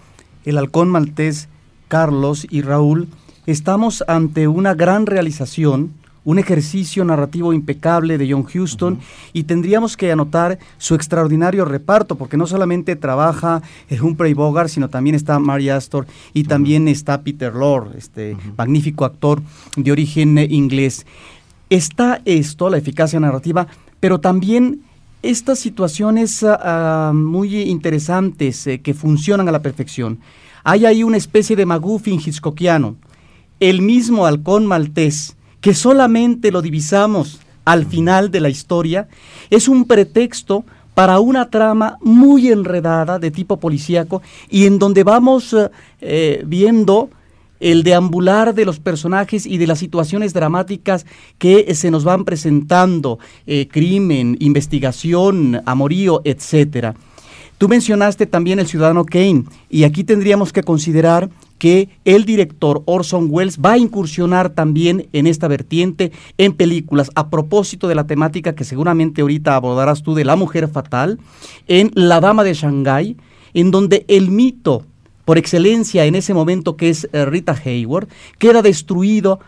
El 0.45 0.57
halcón 0.57 0.89
maltés, 0.89 1.49
Carlos 1.87 2.47
y 2.49 2.61
Raúl, 2.61 3.07
estamos 3.45 4.03
ante 4.07 4.47
una 4.47 4.73
gran 4.73 5.05
realización, 5.05 5.93
un 6.25 6.39
ejercicio 6.39 7.05
narrativo 7.05 7.53
impecable 7.53 8.17
de 8.17 8.29
John 8.29 8.46
Huston 8.53 9.00
y 9.32 9.44
tendríamos 9.44 9.96
que 9.96 10.12
anotar 10.12 10.60
su 10.77 10.96
extraordinario 10.96 11.63
reparto, 11.63 12.15
porque 12.15 12.36
no 12.36 12.48
solamente 12.48 12.96
trabaja 12.96 13.62
Humphrey 14.01 14.34
Bogart, 14.34 14.70
sino 14.70 14.89
también 14.89 15.15
está 15.15 15.39
Mary 15.39 15.70
Astor 15.70 16.08
y 16.34 16.44
también 16.44 16.88
está 16.88 17.22
Peter 17.22 17.53
Lorre, 17.53 17.98
este 17.98 18.36
magnífico 18.58 19.05
actor 19.05 19.41
de 19.77 19.91
origen 19.91 20.38
inglés. 20.38 21.05
Está 21.70 22.22
esto, 22.25 22.70
la 22.70 22.77
eficacia 22.77 23.20
narrativa, 23.20 23.67
pero 24.00 24.20
también 24.20 24.82
estas 25.22 25.60
situaciones 25.60 26.44
ah, 26.44 26.60
ah, 26.62 27.12
muy 27.13 27.62
interesantes 27.62 28.67
eh, 28.67 28.79
que 28.82 28.94
funcionan 28.94 29.48
a 29.48 29.51
la 29.51 29.62
perfección. 29.62 30.20
Hay 30.63 30.86
ahí 30.86 31.03
una 31.03 31.17
especie 31.17 31.55
de 31.55 31.65
McGuffin 31.65 32.20
hitchcockiano. 32.20 32.96
El 33.60 33.82
mismo 33.82 34.25
halcón 34.25 34.65
maltés 34.65 35.34
que 35.65 35.74
solamente 35.74 36.51
lo 36.51 36.62
divisamos 36.62 37.39
al 37.65 37.88
final 37.88 38.29
de 38.29 38.39
la 38.39 38.50
historia, 38.50 39.07
es 39.50 39.67
un 39.67 39.86
pretexto 39.86 40.63
para 40.93 41.19
una 41.19 41.50
trama 41.50 41.98
muy 42.03 42.50
enredada 42.50 43.17
de 43.17 43.31
tipo 43.31 43.57
policíaco 43.57 44.22
y 44.48 44.67
en 44.67 44.77
donde 44.77 45.03
vamos 45.03 45.53
eh, 45.53 45.72
eh, 46.01 46.43
viendo 46.45 47.10
el 47.60 47.81
deambular 47.81 48.53
de 48.53 48.63
los 48.63 48.79
personajes 48.79 49.48
y 49.48 49.57
de 49.57 49.65
las 49.65 49.79
situaciones 49.79 50.34
dramáticas 50.34 51.07
que 51.39 51.74
se 51.74 51.89
nos 51.89 52.03
van 52.03 52.25
presentando, 52.25 53.17
eh, 53.48 53.67
crimen, 53.67 54.38
investigación, 54.39 55.63
amorío, 55.65 56.22
etcétera. 56.25 56.93
Tú 57.57 57.67
mencionaste 57.67 58.27
también 58.27 58.60
el 58.60 58.67
ciudadano 58.67 59.03
Kane 59.03 59.45
y 59.67 59.84
aquí 59.84 60.03
tendríamos 60.03 60.53
que 60.53 60.62
considerar 60.62 61.31
que 61.65 61.89
el 62.05 62.25
director 62.25 62.84
Orson 62.86 63.25
Welles 63.31 63.57
va 63.57 63.72
a 63.72 63.77
incursionar 63.79 64.51
también 64.51 65.07
en 65.13 65.25
esta 65.25 65.48
vertiente 65.48 66.12
en 66.38 66.53
películas 66.53 67.10
a 67.15 67.31
propósito 67.31 67.88
de 67.88 67.95
la 67.95 68.05
temática 68.05 68.53
que 68.53 68.63
seguramente 68.63 69.22
ahorita 69.22 69.55
abordarás 69.55 70.03
tú 70.03 70.13
de 70.13 70.25
la 70.25 70.36
mujer 70.36 70.67
fatal, 70.67 71.17
en 71.67 71.89
La 71.95 72.19
Dama 72.19 72.43
de 72.43 72.53
Shanghái, 72.53 73.17
en 73.55 73.72
donde 73.72 74.05
el 74.10 74.29
mito 74.29 74.86
por 75.25 75.39
excelencia 75.39 76.05
en 76.05 76.13
ese 76.13 76.36
momento 76.36 76.77
que 76.77 76.91
es 76.91 77.10
eh, 77.12 77.25
Rita 77.25 77.60
Hayward, 77.65 78.10
queda 78.38 78.62
destruido, 78.62 79.39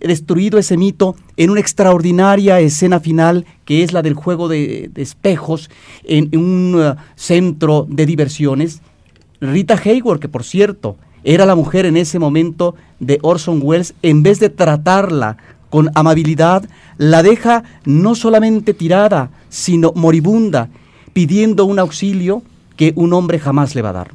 destruido 0.00 0.58
ese 0.58 0.78
mito 0.78 1.14
en 1.36 1.50
una 1.50 1.60
extraordinaria 1.60 2.58
escena 2.58 3.00
final 3.00 3.44
que 3.66 3.82
es 3.82 3.92
la 3.92 4.00
del 4.00 4.14
juego 4.14 4.48
de, 4.48 4.90
espejos 4.94 5.68
en, 6.04 6.34
un 6.38 6.80
eh, 6.82 6.94
centro 7.16 7.86
de 7.86 8.06
diversiones. 8.06 8.80
Rita 9.42 9.78
Hayward, 9.84 10.20
que 10.20 10.30
por 10.30 10.42
cierto 10.42 10.96
era 11.26 11.44
la 11.44 11.56
mujer 11.56 11.86
en 11.86 11.96
ese 11.96 12.20
momento 12.20 12.76
de 13.00 13.18
Orson 13.20 13.60
Welles, 13.62 13.94
en 14.02 14.22
vez 14.22 14.38
de 14.38 14.48
tratarla 14.48 15.36
con 15.70 15.90
amabilidad, 15.96 16.68
la 16.98 17.24
deja 17.24 17.64
no 17.84 18.14
solamente 18.14 18.72
tirada, 18.74 19.30
sino 19.48 19.92
moribunda, 19.96 20.68
pidiendo 21.12 21.64
un 21.64 21.80
auxilio 21.80 22.42
que 22.76 22.92
un 22.94 23.12
hombre 23.12 23.40
jamás 23.40 23.74
le 23.74 23.82
va 23.82 23.88
a 23.88 23.94
dar. 23.94 24.10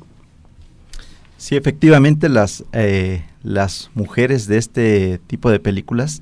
Sí, 1.38 1.58
efectivamente 1.58 2.30
las, 2.30 2.64
eh, 2.72 3.26
las 3.44 3.92
mujeres 3.94 4.48
de 4.48 4.58
este 4.58 5.20
tipo 5.28 5.52
de 5.52 5.60
películas 5.60 6.22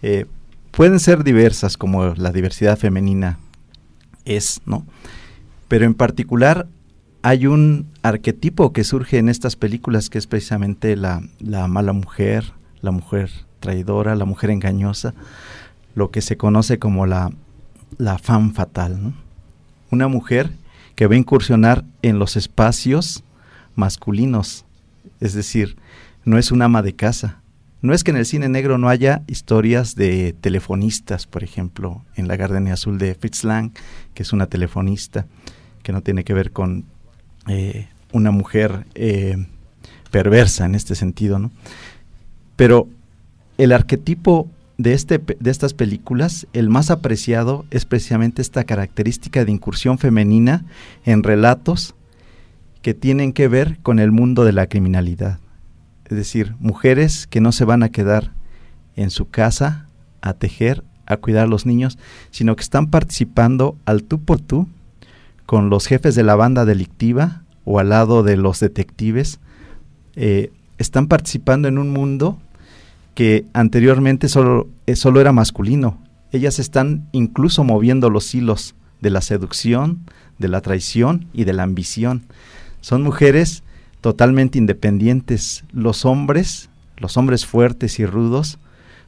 eh, 0.00 0.26
pueden 0.70 1.00
ser 1.00 1.24
diversas, 1.24 1.76
como 1.76 2.14
la 2.14 2.30
diversidad 2.30 2.78
femenina 2.78 3.40
es, 4.24 4.60
¿no? 4.64 4.86
Pero 5.66 5.86
en 5.86 5.94
particular 5.94 6.68
hay 7.22 7.46
un 7.46 7.86
arquetipo 8.02 8.72
que 8.72 8.84
surge 8.84 9.18
en 9.18 9.28
estas 9.28 9.56
películas 9.56 10.08
que 10.08 10.18
es 10.18 10.26
precisamente 10.26 10.96
la, 10.96 11.22
mala 11.68 11.92
mujer, 11.92 12.52
la 12.80 12.90
mujer 12.90 13.30
traidora, 13.60 14.14
la 14.14 14.24
mujer 14.24 14.50
engañosa, 14.50 15.14
lo 15.94 16.10
que 16.10 16.22
se 16.22 16.36
conoce 16.36 16.78
como 16.78 17.06
la, 17.06 17.30
la 17.98 18.18
fan 18.18 18.54
fatal. 18.54 19.12
Una 19.90 20.08
mujer 20.08 20.50
que 20.94 21.06
va 21.06 21.14
a 21.14 21.18
incursionar 21.18 21.84
en 22.02 22.18
los 22.18 22.36
espacios 22.36 23.22
masculinos, 23.74 24.64
es 25.20 25.34
decir, 25.34 25.76
no 26.24 26.38
es 26.38 26.50
un 26.50 26.62
ama 26.62 26.82
de 26.82 26.94
casa. 26.94 27.42
No 27.82 27.94
es 27.94 28.04
que 28.04 28.10
en 28.10 28.18
el 28.18 28.26
cine 28.26 28.48
negro 28.48 28.76
no 28.76 28.90
haya 28.90 29.22
historias 29.26 29.94
de 29.94 30.34
telefonistas, 30.38 31.26
por 31.26 31.42
ejemplo, 31.42 32.04
en 32.14 32.28
La 32.28 32.36
Gardenia 32.36 32.74
Azul 32.74 32.98
de 32.98 33.14
Fritz 33.14 33.42
Lang, 33.42 33.72
que 34.12 34.22
es 34.22 34.34
una 34.34 34.46
telefonista, 34.46 35.26
que 35.82 35.92
no 35.92 36.02
tiene 36.02 36.24
que 36.24 36.34
ver 36.34 36.52
con 36.52 36.84
eh, 37.48 37.88
una 38.12 38.30
mujer 38.30 38.86
eh, 38.94 39.36
perversa 40.10 40.64
en 40.66 40.74
este 40.74 40.94
sentido, 40.94 41.38
¿no? 41.38 41.50
Pero 42.56 42.88
el 43.58 43.72
arquetipo 43.72 44.48
de, 44.78 44.94
este, 44.94 45.18
de 45.18 45.50
estas 45.50 45.74
películas, 45.74 46.46
el 46.52 46.68
más 46.68 46.90
apreciado 46.90 47.64
es 47.70 47.84
precisamente 47.84 48.42
esta 48.42 48.64
característica 48.64 49.44
de 49.44 49.52
incursión 49.52 49.98
femenina 49.98 50.64
en 51.04 51.22
relatos 51.22 51.94
que 52.82 52.94
tienen 52.94 53.32
que 53.32 53.48
ver 53.48 53.78
con 53.82 53.98
el 53.98 54.10
mundo 54.10 54.44
de 54.44 54.52
la 54.52 54.66
criminalidad. 54.66 55.38
Es 56.06 56.16
decir, 56.16 56.54
mujeres 56.58 57.26
que 57.26 57.40
no 57.40 57.52
se 57.52 57.64
van 57.64 57.82
a 57.82 57.90
quedar 57.90 58.32
en 58.96 59.10
su 59.10 59.28
casa 59.28 59.86
a 60.22 60.32
tejer, 60.34 60.82
a 61.06 61.18
cuidar 61.18 61.44
a 61.44 61.48
los 61.48 61.66
niños, 61.66 61.98
sino 62.30 62.56
que 62.56 62.62
están 62.62 62.88
participando 62.88 63.76
al 63.84 64.02
tú 64.02 64.20
por 64.20 64.40
tú 64.40 64.66
con 65.50 65.68
los 65.68 65.88
jefes 65.88 66.14
de 66.14 66.22
la 66.22 66.36
banda 66.36 66.64
delictiva 66.64 67.42
o 67.64 67.80
al 67.80 67.88
lado 67.88 68.22
de 68.22 68.36
los 68.36 68.60
detectives, 68.60 69.40
eh, 70.14 70.52
están 70.78 71.08
participando 71.08 71.66
en 71.66 71.78
un 71.78 71.90
mundo 71.90 72.38
que 73.16 73.46
anteriormente 73.52 74.28
solo, 74.28 74.68
eh, 74.86 74.94
solo 74.94 75.20
era 75.20 75.32
masculino 75.32 75.98
ellas 76.32 76.58
están 76.58 77.08
incluso 77.12 77.64
moviendo 77.64 78.10
los 78.10 78.34
hilos 78.34 78.74
de 79.00 79.10
la 79.10 79.20
seducción, 79.20 80.00
de 80.38 80.48
la 80.48 80.60
traición 80.60 81.26
y 81.32 81.44
de 81.44 81.52
la 81.52 81.64
ambición. 81.64 82.22
Son 82.80 83.02
mujeres 83.02 83.62
totalmente 84.00 84.58
independientes. 84.58 85.64
Los 85.72 86.04
hombres, 86.04 86.70
los 86.98 87.16
hombres 87.16 87.46
fuertes 87.46 87.98
y 87.98 88.06
rudos, 88.06 88.58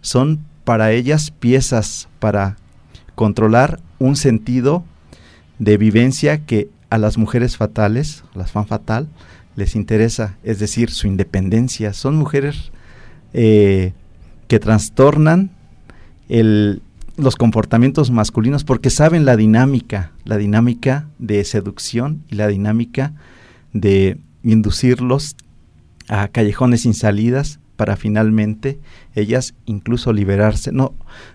son 0.01 0.45
para 0.65 0.93
ellas 0.93 1.31
piezas 1.31 2.09
para 2.19 2.57
controlar 3.15 3.81
un 3.99 4.17
sentido 4.17 4.85
de 5.63 5.77
vivencia 5.77 6.45
que 6.45 6.69
a 6.91 6.99
las 6.99 7.19
mujeres 7.19 7.57
fatales, 7.57 8.25
las 8.35 8.51
fan 8.51 8.67
fatal, 8.67 9.07
les 9.55 9.77
interesa, 9.77 10.37
es 10.43 10.59
decir, 10.59 10.91
su 10.91 11.07
independencia. 11.07 11.93
Son 11.93 12.17
mujeres 12.17 12.73
eh, 13.33 13.93
que 14.49 14.59
trastornan 14.59 15.53
los 16.29 17.37
comportamientos 17.37 18.11
masculinos 18.11 18.65
porque 18.65 18.91
saben 18.91 19.25
la 19.25 19.37
dinámica, 19.37 20.11
la 20.25 20.37
dinámica 20.37 21.07
de 21.21 21.45
seducción 21.45 22.25
y 22.29 22.35
la 22.35 22.49
dinámica 22.49 23.13
de 23.73 24.19
inducirlos 24.43 25.37
a 26.09 26.27
callejones 26.27 26.83
sin 26.83 26.95
salidas 26.95 27.61
para 27.77 27.97
finalmente 27.97 28.81
ellas 29.15 29.55
incluso 29.65 30.13
liberarse. 30.13 30.73
No, 30.73 30.95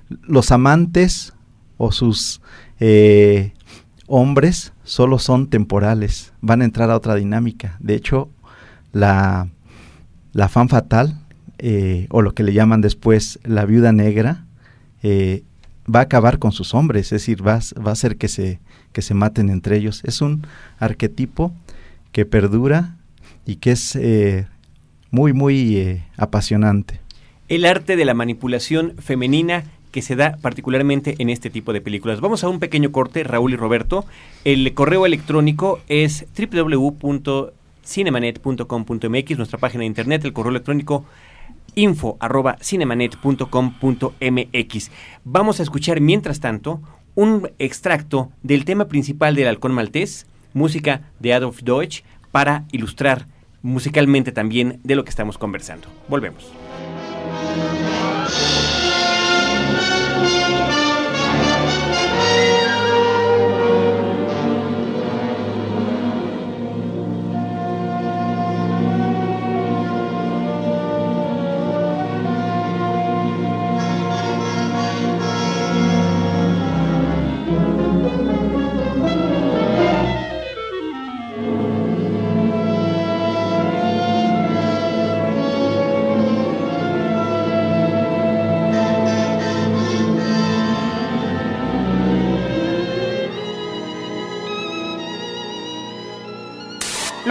los 0.10 0.51
amantes 0.51 1.34
o 1.77 1.93
sus 1.93 2.41
eh, 2.81 3.53
hombres 4.07 4.73
solo 4.83 5.19
son 5.19 5.49
temporales, 5.49 6.33
van 6.41 6.61
a 6.61 6.65
entrar 6.65 6.89
a 6.89 6.95
otra 6.95 7.15
dinámica. 7.15 7.77
De 7.79 7.93
hecho, 7.93 8.29
la, 8.93 9.49
la 10.33 10.49
fan 10.49 10.69
fatal, 10.69 11.19
eh, 11.59 12.07
o 12.09 12.21
lo 12.21 12.33
que 12.33 12.43
le 12.43 12.53
llaman 12.53 12.81
después 12.81 13.39
la 13.43 13.65
viuda 13.65 13.91
negra, 13.91 14.45
eh, 15.03 15.43
va 15.93 15.99
a 15.99 16.03
acabar 16.03 16.39
con 16.39 16.51
sus 16.51 16.73
hombres, 16.73 17.07
es 17.07 17.21
decir, 17.21 17.45
va, 17.45 17.59
va 17.85 17.89
a 17.89 17.93
hacer 17.93 18.17
que 18.17 18.27
se, 18.27 18.59
que 18.93 19.01
se 19.01 19.13
maten 19.13 19.49
entre 19.49 19.77
ellos. 19.77 20.01
Es 20.03 20.21
un 20.21 20.47
arquetipo 20.79 21.53
que 22.11 22.25
perdura 22.25 22.95
y 23.45 23.57
que 23.57 23.71
es 23.71 23.95
eh, 23.95 24.47
muy, 25.11 25.33
muy 25.33 26.01
apasionante. 26.17 26.99
El 27.47 27.65
arte 27.65 27.95
de 27.95 28.03
la 28.03 28.13
manipulación 28.13 28.95
femenina 28.97 29.63
que 29.91 30.01
se 30.01 30.15
da 30.15 30.38
particularmente 30.41 31.15
en 31.20 31.29
este 31.29 31.50
tipo 31.50 31.74
de 31.74 31.82
películas. 31.82 32.22
Vamos 32.22 32.44
a 32.44 32.50
un 32.50 32.60
pequeño 32.60 32.91
corte, 32.91 33.24
Raúl 33.24 33.53
y 33.53 33.56
Roberto. 33.56 34.06
El 34.44 34.74
correo 34.74 35.06
electrónico 35.06 35.79
es 35.88 36.25
www.cinemanet.com.mx, 36.38 39.38
nuestra 39.38 39.60
página 39.60 39.82
de 39.82 39.88
internet, 39.88 40.25
el 40.25 40.34
correo 40.34 40.51
electrónico 40.51 41.06
info 41.75 42.17
Vamos 45.24 45.60
a 45.60 45.63
escuchar 45.63 46.01
mientras 46.01 46.39
tanto 46.39 46.82
un 47.15 47.50
extracto 47.60 48.32
del 48.44 48.65
tema 48.65 48.88
principal 48.88 49.36
del 49.36 49.48
Halcón 49.48 49.74
Maltés, 49.74 50.27
música 50.53 51.01
de 51.20 51.34
Adolf 51.34 51.62
Deutsch, 51.62 52.03
para 52.32 52.65
ilustrar 52.72 53.27
musicalmente 53.62 54.32
también 54.32 54.79
de 54.84 54.96
lo 54.96 55.03
que 55.03 55.10
estamos 55.10 55.38
conversando. 55.38 55.88
Volvemos. 56.08 56.51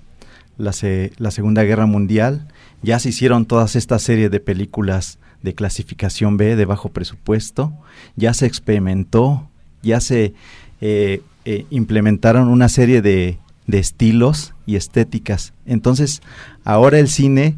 la, 0.58 0.72
la 1.18 1.30
Segunda 1.30 1.62
Guerra 1.64 1.86
Mundial, 1.86 2.48
ya 2.82 2.98
se 2.98 3.10
hicieron 3.10 3.46
todas 3.46 3.76
estas 3.76 4.02
series 4.02 4.30
de 4.30 4.40
películas 4.40 5.18
de 5.42 5.54
clasificación 5.54 6.36
B 6.36 6.56
de 6.56 6.64
bajo 6.64 6.90
presupuesto, 6.90 7.72
ya 8.16 8.34
se 8.34 8.46
experimentó, 8.46 9.48
ya 9.82 10.00
se 10.00 10.34
eh, 10.80 11.22
eh, 11.44 11.66
implementaron 11.70 12.48
una 12.48 12.68
serie 12.68 13.02
de, 13.02 13.38
de, 13.66 13.78
estilos 13.78 14.54
y 14.66 14.76
estéticas. 14.76 15.52
Entonces, 15.66 16.20
ahora 16.64 16.98
el 16.98 17.08
cine, 17.08 17.56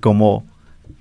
como 0.00 0.44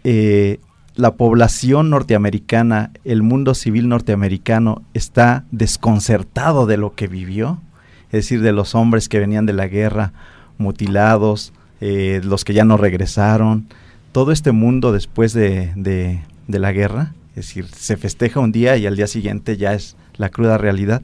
eh, 0.03 0.59
la 0.95 1.15
población 1.15 1.89
norteamericana, 1.89 2.91
el 3.03 3.23
mundo 3.23 3.55
civil 3.55 3.89
norteamericano 3.89 4.83
está 4.93 5.45
desconcertado 5.51 6.65
de 6.65 6.77
lo 6.77 6.93
que 6.93 7.07
vivió, 7.07 7.61
es 8.07 8.23
decir, 8.23 8.41
de 8.41 8.51
los 8.51 8.75
hombres 8.75 9.09
que 9.09 9.19
venían 9.19 9.45
de 9.45 9.53
la 9.53 9.67
guerra 9.67 10.13
mutilados, 10.57 11.53
los 11.79 12.43
que 12.43 12.53
ya 12.53 12.65
no 12.65 12.75
regresaron, 12.75 13.69
todo 14.11 14.31
este 14.31 14.51
mundo 14.51 14.91
después 14.91 15.33
de, 15.33 16.23
la 16.47 16.71
guerra, 16.71 17.13
es 17.31 17.47
decir, 17.47 17.67
se 17.67 17.97
festeja 17.97 18.39
un 18.39 18.51
día 18.51 18.77
y 18.77 18.85
al 18.85 18.95
día 18.95 19.07
siguiente 19.07 19.57
ya 19.57 19.73
es 19.73 19.95
la 20.15 20.29
cruda 20.29 20.57
realidad. 20.57 21.01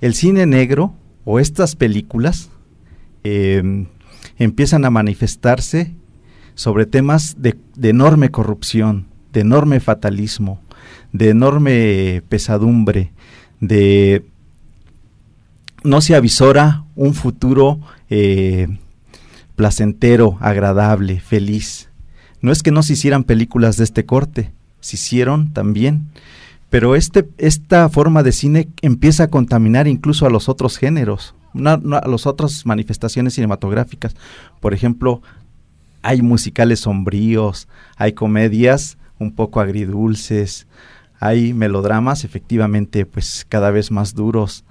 El 0.00 0.14
cine 0.14 0.46
negro 0.46 0.94
o 1.24 1.40
estas 1.40 1.76
películas 1.76 2.50
em, 3.24 3.86
empiezan 4.38 4.84
a 4.84 4.90
manifestarse 4.90 5.94
sobre 6.54 6.86
temas 6.86 7.36
de, 7.38 7.56
de 7.76 7.90
enorme 7.90 8.30
corrupción, 8.30 9.06
de 9.32 9.40
enorme 9.40 9.80
fatalismo, 9.80 10.60
de 11.12 11.30
enorme 11.30 12.22
pesadumbre, 12.28 13.12
de 13.60 14.24
no 15.84 16.00
se 16.00 16.14
avisora 16.14 16.84
un 16.96 17.14
futuro 17.14 17.80
eh, 18.10 18.68
placentero, 19.56 20.36
agradable, 20.40 21.20
feliz. 21.20 21.87
No 22.40 22.52
es 22.52 22.62
que 22.62 22.70
no 22.70 22.82
se 22.82 22.92
hicieran 22.94 23.24
películas 23.24 23.76
de 23.76 23.84
este 23.84 24.04
corte, 24.04 24.52
se 24.80 24.96
hicieron 24.96 25.52
también, 25.52 26.08
pero 26.70 26.94
este, 26.94 27.28
esta 27.38 27.88
forma 27.88 28.22
de 28.22 28.32
cine 28.32 28.68
empieza 28.82 29.24
a 29.24 29.28
contaminar 29.28 29.88
incluso 29.88 30.26
a 30.26 30.30
los 30.30 30.48
otros 30.48 30.76
géneros, 30.76 31.34
a 31.64 31.78
las 32.06 32.26
otras 32.26 32.66
manifestaciones 32.66 33.34
cinematográficas. 33.34 34.14
Por 34.60 34.74
ejemplo, 34.74 35.22
hay 36.02 36.22
musicales 36.22 36.80
sombríos, 36.80 37.68
hay 37.96 38.12
comedias 38.12 38.98
un 39.18 39.32
poco 39.32 39.60
agridulces, 39.60 40.66
hay 41.20 41.52
melodramas 41.52 42.24
efectivamente 42.24 43.04
pues 43.06 43.46
cada 43.48 43.70
vez 43.70 43.90
más 43.90 44.14
duros. 44.14 44.64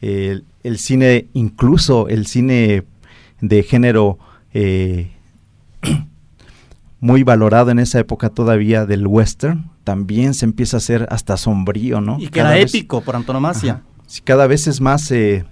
El, 0.00 0.44
cine, 0.76 1.28
incluso 1.32 2.08
el 2.08 2.26
cine 2.26 2.84
de 3.40 3.62
género 3.62 4.18
eh, 4.52 5.12
muy 7.04 7.22
valorado 7.22 7.70
en 7.70 7.78
esa 7.78 7.98
época 7.98 8.30
todavía 8.30 8.86
del 8.86 9.06
western, 9.06 9.70
también 9.84 10.32
se 10.32 10.46
empieza 10.46 10.78
a 10.78 10.78
hacer 10.78 11.06
hasta 11.10 11.36
sombrío, 11.36 12.00
¿no? 12.00 12.16
Y 12.18 12.28
que 12.28 12.40
era 12.40 12.56
épico 12.56 13.02
por 13.02 13.14
antonomasia. 13.14 13.82
cada 14.24 14.46
vez 14.46 14.66
es 14.66 14.80
más, 14.80 15.10
eh, 15.10 15.44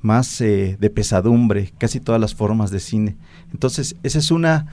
más 0.00 0.40
eh, 0.40 0.78
de 0.80 0.88
pesadumbre, 0.88 1.70
casi 1.76 2.00
todas 2.00 2.18
las 2.18 2.34
formas 2.34 2.70
de 2.70 2.80
cine. 2.80 3.14
Entonces, 3.52 3.96
esa 4.04 4.18
es 4.18 4.30
una 4.30 4.68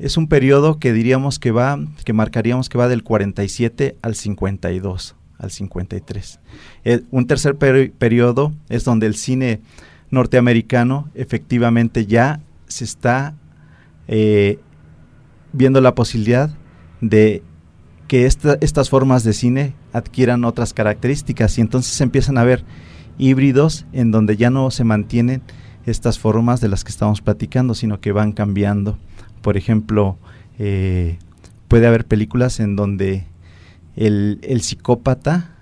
es 0.00 0.16
un 0.16 0.26
periodo 0.26 0.80
que 0.80 0.92
diríamos 0.92 1.38
que 1.38 1.52
va, 1.52 1.78
que 2.04 2.14
marcaríamos 2.14 2.68
que 2.68 2.76
va 2.76 2.88
del 2.88 3.04
47 3.04 3.96
al 4.02 4.16
52, 4.16 5.14
al 5.38 5.50
53. 5.52 6.40
Eh, 6.82 7.02
un 7.12 7.28
tercer 7.28 7.54
periodo 7.56 8.52
es 8.70 8.82
donde 8.82 9.06
el 9.06 9.14
cine 9.14 9.60
norteamericano 10.10 11.08
efectivamente 11.14 12.06
ya 12.06 12.40
se 12.66 12.82
está 12.82 13.34
eh, 14.08 14.58
viendo 15.52 15.80
la 15.80 15.94
posibilidad 15.94 16.50
de 17.00 17.42
que 18.08 18.26
estas 18.26 18.90
formas 18.90 19.22
de 19.22 19.32
cine 19.32 19.74
adquieran 19.92 20.44
otras 20.44 20.72
características 20.72 21.58
y 21.58 21.60
entonces 21.60 22.00
empiezan 22.00 22.38
a 22.38 22.44
ver 22.44 22.64
híbridos 23.18 23.86
en 23.92 24.10
donde 24.10 24.36
ya 24.36 24.50
no 24.50 24.70
se 24.70 24.82
mantienen 24.84 25.42
estas 25.86 26.18
formas 26.18 26.60
de 26.60 26.68
las 26.68 26.84
que 26.84 26.90
estamos 26.90 27.20
platicando, 27.20 27.74
sino 27.74 28.00
que 28.00 28.12
van 28.12 28.32
cambiando. 28.32 28.98
Por 29.42 29.56
ejemplo, 29.56 30.18
eh, 30.58 31.18
puede 31.68 31.86
haber 31.86 32.04
películas 32.04 32.60
en 32.60 32.76
donde 32.76 33.26
el, 33.96 34.60
psicópata 34.60 35.54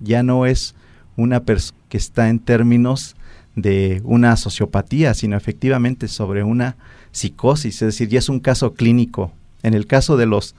ya 0.00 0.22
no 0.22 0.46
es 0.46 0.74
una 1.16 1.44
persona 1.44 1.78
que 1.88 1.96
está 1.96 2.28
en 2.28 2.38
términos 2.38 3.16
de 3.56 4.00
una 4.04 4.36
sociopatía, 4.36 5.14
sino 5.14 5.36
efectivamente 5.36 6.08
sobre 6.08 6.42
una 6.42 6.76
psicosis, 7.12 7.82
es 7.82 7.88
decir, 7.88 8.08
ya 8.08 8.18
es 8.18 8.28
un 8.28 8.40
caso 8.40 8.74
clínico. 8.74 9.32
En 9.62 9.74
el 9.74 9.86
caso 9.86 10.16
de 10.16 10.26
los 10.26 10.54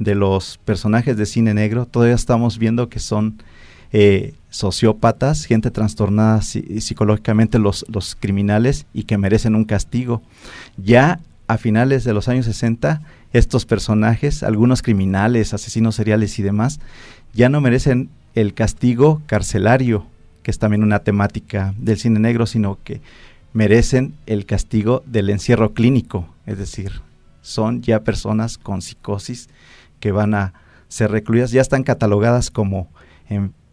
de 0.00 0.14
los 0.14 0.58
personajes 0.64 1.16
de 1.16 1.26
cine 1.26 1.52
negro, 1.52 1.84
todavía 1.84 2.14
estamos 2.14 2.58
viendo 2.58 2.88
que 2.88 2.98
son 2.98 3.42
eh, 3.92 4.34
sociópatas, 4.48 5.44
gente 5.44 5.70
trastornada 5.70 6.40
psicológicamente, 6.40 7.58
los, 7.58 7.84
los 7.86 8.16
criminales 8.16 8.86
y 8.94 9.02
que 9.04 9.18
merecen 9.18 9.54
un 9.54 9.66
castigo. 9.66 10.22
Ya 10.78 11.20
a 11.48 11.58
finales 11.58 12.04
de 12.04 12.14
los 12.14 12.28
años 12.28 12.46
60, 12.46 13.02
estos 13.34 13.66
personajes, 13.66 14.42
algunos 14.42 14.80
criminales, 14.80 15.52
asesinos 15.52 15.96
seriales 15.96 16.38
y 16.38 16.42
demás, 16.42 16.80
ya 17.34 17.50
no 17.50 17.60
merecen 17.60 18.08
el 18.34 18.54
castigo 18.54 19.20
carcelario, 19.26 20.06
que 20.42 20.50
es 20.50 20.58
también 20.58 20.82
una 20.82 21.00
temática 21.00 21.74
del 21.76 21.98
cine 21.98 22.20
negro, 22.20 22.46
sino 22.46 22.78
que 22.84 23.02
merecen 23.52 24.14
el 24.26 24.46
castigo 24.46 25.02
del 25.06 25.30
encierro 25.30 25.72
clínico, 25.72 26.28
es 26.46 26.58
decir, 26.58 27.00
son 27.42 27.82
ya 27.82 28.04
personas 28.04 28.58
con 28.58 28.82
psicosis 28.82 29.48
que 29.98 30.12
van 30.12 30.34
a 30.34 30.54
ser 30.88 31.10
recluidas, 31.10 31.50
ya 31.50 31.60
están 31.60 31.82
catalogadas 31.82 32.50
como 32.50 32.88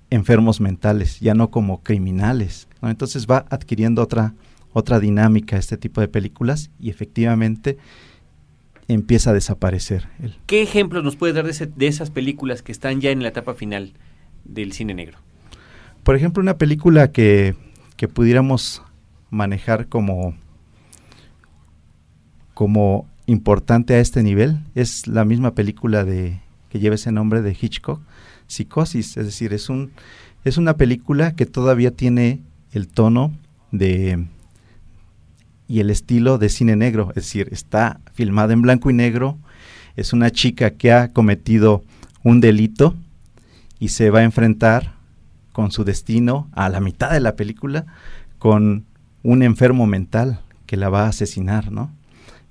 enfermos 0.10 0.62
mentales, 0.62 1.20
ya 1.20 1.34
no 1.34 1.50
como 1.50 1.82
criminales. 1.84 2.68
Entonces 2.82 3.28
va 3.28 3.46
adquiriendo 3.50 4.02
otra 4.02 4.34
otra 4.78 5.00
dinámica 5.00 5.58
este 5.58 5.78
tipo 5.78 6.02
de 6.02 6.08
películas 6.08 6.70
y 6.80 6.90
efectivamente 6.90 7.78
empieza 8.88 9.32
a 9.32 9.34
desaparecer. 9.34 10.08
¿Qué 10.46 10.62
ejemplos 10.62 11.04
nos 11.04 11.16
puede 11.16 11.34
dar 11.34 11.46
de, 11.52 11.88
esas 11.88 12.12
películas 12.12 12.62
que 12.62 12.72
están 12.72 13.02
ya 13.02 13.10
en 13.10 13.24
la 13.24 13.30
etapa 13.30 13.56
final 13.56 13.94
del 14.46 14.74
cine 14.74 14.94
negro? 14.94 15.18
Por 16.04 16.16
ejemplo, 16.16 16.42
una 16.42 16.58
película 16.58 17.12
que, 17.12 17.56
que 17.98 18.08
pudiéramos 18.08 18.84
manejar 19.30 19.88
como, 19.88 20.34
como 22.54 23.08
importante 23.26 23.96
a 23.96 24.00
este 24.00 24.24
nivel. 24.24 24.60
Es 24.76 25.08
la 25.08 25.26
misma 25.26 25.52
película 25.52 26.04
de 26.04 26.40
que 26.70 26.80
lleva 26.80 26.96
ese 26.96 27.12
nombre 27.12 27.42
de 27.42 27.56
Hitchcock, 27.60 28.02
Psicosis, 28.48 29.18
es 29.18 29.26
decir, 29.26 29.54
es 29.54 29.70
un 29.70 29.92
es 30.44 30.58
una 30.58 30.78
película 30.78 31.36
que 31.36 31.46
todavía 31.46 31.92
tiene 31.92 32.40
el 32.72 32.88
tono 32.88 33.34
de 33.72 34.28
y 35.68 35.82
el 35.82 35.90
estilo 35.90 36.38
de 36.38 36.48
cine 36.48 36.78
negro, 36.78 37.10
es 37.10 37.26
decir, 37.26 37.50
está 37.52 38.00
filmada 38.14 38.54
en 38.54 38.62
blanco 38.62 38.90
y 38.90 38.94
negro, 38.94 39.38
es 39.98 40.14
una 40.14 40.32
chica 40.32 40.72
que 40.72 40.94
ha 40.94 41.10
cometido 41.10 41.84
un 42.24 42.40
delito 42.40 42.96
y 43.80 43.90
se 43.90 44.10
va 44.10 44.20
a 44.20 44.24
enfrentar 44.24 44.94
con 45.52 45.72
su 45.72 45.84
destino 45.84 46.48
a 46.54 46.70
la 46.70 46.80
mitad 46.80 47.12
de 47.12 47.20
la 47.20 47.36
película 47.36 47.86
con 48.40 48.86
un 49.28 49.44
enfermo 49.44 49.88
mental 49.88 50.40
que 50.68 50.78
la 50.78 50.88
va 50.88 51.04
a 51.04 51.10
asesinar, 51.10 51.70
¿no? 51.70 51.92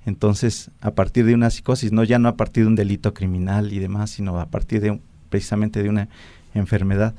Entonces, 0.05 0.69
a 0.79 0.91
partir 0.91 1.25
de 1.25 1.33
una 1.33 1.49
psicosis, 1.49 1.91
no 1.91 2.03
ya 2.03 2.19
no 2.19 2.29
a 2.29 2.37
partir 2.37 2.65
de 2.65 2.67
un 2.67 2.75
delito 2.75 3.15
criminal 3.15 3.73
y 3.73 3.79
demás, 3.79 4.11
sino 4.11 4.39
a 4.39 4.45
partir 4.45 4.79
de 4.81 4.99
precisamente 5.31 5.81
de 5.81 5.89
una 5.89 6.07
enfermedad. 6.53 7.15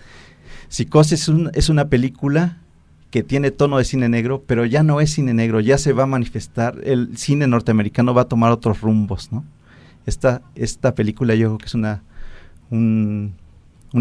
Psicosis 0.68 1.28
es 1.54 1.68
una 1.68 1.88
película 1.88 2.58
que 3.10 3.24
tiene 3.24 3.50
tono 3.50 3.78
de 3.78 3.84
cine 3.84 4.08
negro, 4.08 4.44
pero 4.46 4.64
ya 4.64 4.84
no 4.84 5.00
es 5.00 5.10
cine 5.10 5.34
negro, 5.34 5.58
ya 5.58 5.76
se 5.76 5.92
va 5.92 6.04
a 6.04 6.06
manifestar, 6.06 6.78
el 6.84 7.18
cine 7.18 7.48
norteamericano 7.48 8.14
va 8.14 8.22
a 8.22 8.28
tomar 8.28 8.52
otros 8.52 8.80
rumbos, 8.80 9.32
¿no? 9.32 9.44
Esta, 10.06 10.42
esta 10.54 10.94
película 10.94 11.34
yo 11.34 11.48
creo 11.48 11.58
que 11.58 11.66
es 11.66 11.74
una, 11.74 12.04
un, 12.70 13.34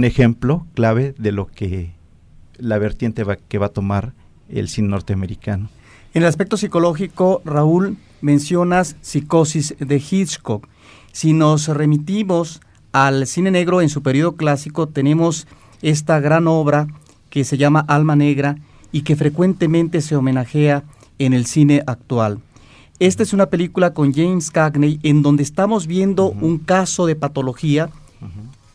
ejemplo 0.03 0.67
clave 0.75 1.15
de 1.17 1.31
lo 1.31 1.47
que 1.47 1.93
la 2.59 2.77
vertiente 2.77 3.23
va, 3.23 3.37
que 3.37 3.57
va 3.57 3.65
a 3.65 3.69
tomar 3.69 4.13
el 4.49 4.69
cine 4.69 4.89
norteamericano. 4.89 5.69
En 6.13 6.23
el 6.23 6.27
aspecto 6.27 6.57
psicológico, 6.57 7.41
Raúl, 7.45 7.97
mencionas 8.21 8.95
Psicosis 9.01 9.75
de 9.79 9.97
Hitchcock. 9.97 10.67
Si 11.11 11.33
nos 11.33 11.67
remitimos 11.67 12.61
al 12.91 13.27
cine 13.27 13.51
negro 13.51 13.81
en 13.81 13.89
su 13.89 14.01
periodo 14.01 14.35
clásico, 14.35 14.87
tenemos 14.87 15.47
esta 15.81 16.19
gran 16.19 16.47
obra 16.47 16.87
que 17.29 17.43
se 17.43 17.57
llama 17.57 17.85
Alma 17.87 18.15
Negra, 18.15 18.57
y 18.91 19.01
que 19.01 19.15
frecuentemente 19.15 20.01
se 20.01 20.15
homenajea 20.15 20.83
en 21.19 21.33
el 21.33 21.45
cine 21.45 21.83
actual. 21.87 22.39
Esta 22.99 23.23
es 23.23 23.33
una 23.33 23.47
película 23.47 23.93
con 23.93 24.13
James 24.13 24.49
Cagney 24.49 24.99
en 25.03 25.21
donde 25.21 25.43
estamos 25.43 25.87
viendo 25.87 26.29
un 26.29 26.57
caso 26.57 27.05
de 27.05 27.15
patología, 27.15 27.89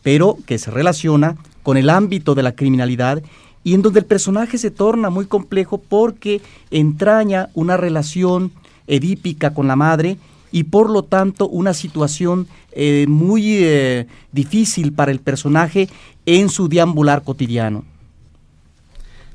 pero 0.03 0.39
que 0.47 0.59
se 0.59 0.71
relaciona 0.71 1.37
con 1.63 1.77
el 1.77 1.91
ámbito 1.91 2.35
de 2.35 2.43
la 2.43 2.53
criminalidad 2.53 3.23
y 3.65 3.75
en 3.75 3.83
donde 3.83 4.01
el 4.01 4.07
personaje 4.07 4.59
se 4.59 4.71
torna 4.71 5.11
muy 5.11 5.27
complejo 5.27 5.79
porque 5.79 6.41
entraña 6.71 7.49
una 7.55 7.77
relación 7.77 8.53
edípica 8.87 9.55
con 9.55 9.69
la 9.69 9.77
madre 9.77 10.19
y 10.51 10.65
por 10.65 10.91
lo 10.91 11.03
tanto 11.05 11.49
una 11.49 11.73
situación 11.73 12.47
eh, 12.73 13.07
muy 13.09 13.59
eh, 13.65 14.07
difícil 14.33 14.93
para 14.93 15.11
el 15.11 15.21
personaje 15.21 15.89
en 16.27 16.49
su 16.49 16.69
deambular 16.69 17.23
cotidiano. 17.23 17.85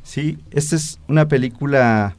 Sí, 0.03 0.37
esta 0.51 0.75
es 0.75 0.99
una 1.07 1.27
película 1.27 2.15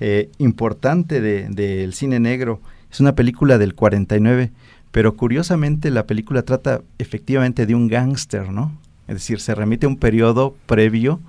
eh, 0.00 0.30
importante 0.38 1.20
del 1.20 1.92
cine 1.92 2.20
negro. 2.20 2.60
Es 2.90 3.00
una 3.00 3.14
película 3.14 3.58
del 3.58 3.74
49, 3.74 4.52
pero 4.90 5.16
curiosamente 5.16 5.90
la 5.90 6.06
película 6.06 6.42
trata 6.42 6.80
efectivamente 6.98 7.66
de 7.66 7.74
un 7.74 7.88
gángster, 7.88 8.50
¿no? 8.50 8.72
Es 9.08 9.14
decir, 9.14 9.40
se 9.40 9.54
remite 9.54 9.86
a 9.86 9.88
un 9.88 9.96
periodo 9.96 10.56
previo. 10.66 11.20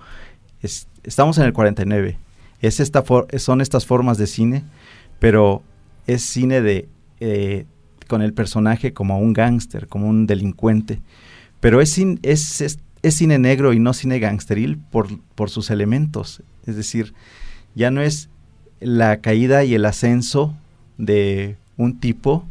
estamos 1.04 1.38
en 1.38 1.46
el 1.46 1.54
49. 1.54 2.18
Es 2.62 2.80
esta 2.80 3.04
son 3.38 3.62
estas 3.62 3.86
formas 3.86 4.18
de 4.18 4.28
cine, 4.28 4.64
pero 5.20 5.62
es 6.08 6.24
cine 6.24 6.62
de 6.62 6.90
eh, 7.20 7.66
con 8.08 8.22
el 8.22 8.34
personaje 8.34 8.94
como 8.94 9.20
un 9.20 9.34
gángster, 9.34 9.88
como 9.88 10.08
un 10.08 10.26
delincuente. 10.26 11.02
Pero 11.60 11.82
es, 11.82 11.98
es, 12.24 12.80
es 13.02 13.16
cine 13.16 13.38
negro 13.38 13.74
y 13.74 13.80
no 13.80 13.94
cine 13.94 14.20
gangsteril 14.20 14.78
por, 14.78 15.08
por 15.36 15.50
sus 15.50 15.70
elementos. 15.70 16.42
Es 16.66 16.76
decir, 16.76 17.14
ya 17.76 17.92
no 17.92 18.02
es 18.02 18.30
la 18.80 19.22
caída 19.22 19.64
y 19.64 19.76
el 19.76 19.86
ascenso 19.86 20.56
de 20.98 21.58
un 21.78 22.00
tipo 22.00 22.46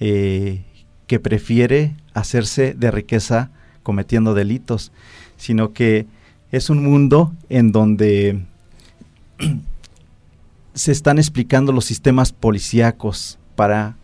eh, 0.00 0.62
que 1.06 1.20
prefiere 1.20 1.94
hacerse 2.14 2.74
de 2.74 2.90
riqueza 2.90 3.50
cometiendo 3.82 4.34
delitos, 4.34 4.92
sino 5.36 5.72
que 5.72 6.06
es 6.50 6.70
un 6.70 6.82
mundo 6.84 7.32
en 7.48 7.72
donde 7.72 8.44
se 10.74 10.92
están 10.92 11.18
explicando 11.18 11.72
los 11.72 11.84
sistemas 11.84 12.32
policíacos 12.32 13.38
para, 13.56 13.96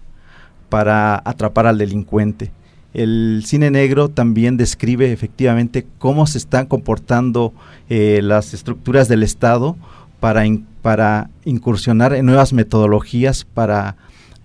para 0.69 1.23
atrapar 1.25 1.67
al 1.67 1.79
delincuente. 1.79 2.51
El 2.95 3.43
cine 3.47 3.71
negro 3.71 4.09
también 4.09 4.57
describe 4.57 5.13
efectivamente 5.13 5.87
cómo 5.99 6.27
se 6.27 6.39
están 6.39 6.67
comportando 6.67 7.53
eh, 7.89 8.21
las 8.23 8.55
estructuras 8.55 9.09
del 9.09 9.23
Estado 9.23 9.77
para, 10.21 10.43
para 10.83 11.31
incursionar 11.45 12.15
en 12.15 12.27
nuevas 12.27 12.53
metodologías 12.53 13.45
para 13.45 13.97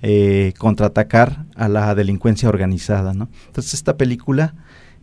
eh, 0.02 0.54
contraatacar 0.58 1.46
a 1.56 1.70
la 1.70 1.96
delincuencia 1.96 2.50
organizada. 2.50 3.14
¿no? 3.14 3.30
Entonces 3.48 3.74
esta 3.74 3.96
película 3.96 4.54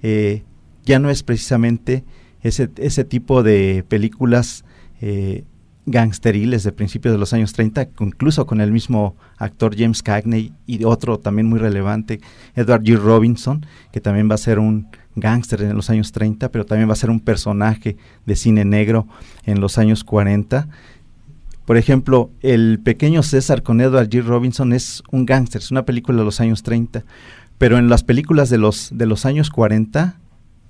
eh, 0.03 0.43
ya 0.85 0.99
no 0.99 1.11
es 1.11 1.23
precisamente 1.23 2.05
ese, 2.43 2.71
ese 2.77 3.05
tipo 3.05 3.43
de 3.43 3.85
películas 3.89 4.65
eh, 5.01 5.45
gangsteriles 5.87 6.63
de 6.63 6.73
principios 6.73 7.13
de 7.13 7.19
los 7.19 7.33
años 7.33 7.53
30, 7.53 7.89
incluso 8.01 8.47
con 8.47 8.61
el 8.61 8.71
mismo 8.71 9.17
actor 9.39 9.75
James 9.77 10.03
Cagney 10.03 10.53
y 10.67 10.85
otro 10.85 11.19
también 11.19 11.49
muy 11.49 11.59
relevante, 11.59 12.21
Edward 12.55 12.83
G. 12.83 12.97
Robinson, 12.97 13.67
que 13.93 14.01
también 14.01 14.31
va 14.31 14.35
a 14.35 14.39
ser 14.39 14.59
un 14.59 14.89
gángster 15.17 15.63
en 15.63 15.75
los 15.75 15.91
años 15.91 16.13
30, 16.13 16.51
pero 16.51 16.65
también 16.65 16.89
va 16.89 16.93
a 16.93 16.97
ser 16.97 17.11
un 17.11 17.21
personaje 17.21 17.97
de 18.27 18.37
cine 18.37 18.65
negro 18.65 19.07
en 19.45 19.61
los 19.61 19.79
años 19.79 20.05
40. 20.05 20.69
Por 21.65 21.77
ejemplo, 21.77 22.31
El 22.41 22.81
pequeño 22.81 23.23
César 23.23 23.63
con 23.63 23.81
Edward 23.81 24.09
G. 24.09 24.25
Robinson 24.25 24.73
es 24.73 25.03
un 25.11 25.27
gángster, 25.27 25.61
es 25.61 25.71
una 25.71 25.85
película 25.85 26.19
de 26.19 26.25
los 26.25 26.41
años 26.41 26.63
30, 26.63 27.05
pero 27.61 27.77
en 27.77 27.91
las 27.91 28.05
películas 28.05 28.49
de 28.49 28.57
los, 28.57 28.89
de 28.91 29.05
los 29.05 29.27
años 29.27 29.51
40, 29.51 30.19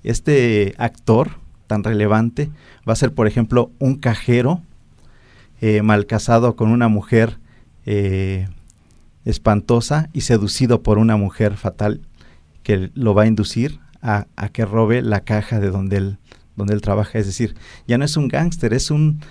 este 0.03 0.75
actor 0.77 1.37
tan 1.65 1.85
relevante 1.85 2.49
va 2.85 2.91
a 2.91 2.97
ser, 2.97 3.13
por 3.13 3.27
ejemplo, 3.27 3.71
un 3.79 3.95
cajero 3.95 4.61
eh, 5.61 5.83
mal 5.83 6.05
casado 6.05 6.57
con 6.57 6.69
una 6.69 6.89
mujer 6.89 7.39
eh, 7.85 8.49
espantosa 9.23 10.09
y 10.11 10.21
seducido 10.21 10.83
por 10.83 10.97
una 10.97 11.15
mujer 11.15 11.55
fatal 11.55 12.01
que 12.61 12.91
lo 12.93 13.13
va 13.13 13.23
a 13.23 13.27
inducir 13.27 13.79
a, 14.01 14.25
que 14.51 14.65
robe 14.65 15.01
la 15.01 15.21
caja 15.21 15.61
de 15.61 15.69
donde 15.69 15.95
él, 15.95 16.17
donde 16.57 16.73
él 16.73 16.81
trabaja. 16.81 17.19
Es 17.19 17.25
decir, 17.25 17.55
ya 17.87 17.97
no 17.97 18.03
es 18.03 18.17
un 18.17 18.27
gángster, 18.27 18.73
es 18.73 18.91
un 18.91 19.21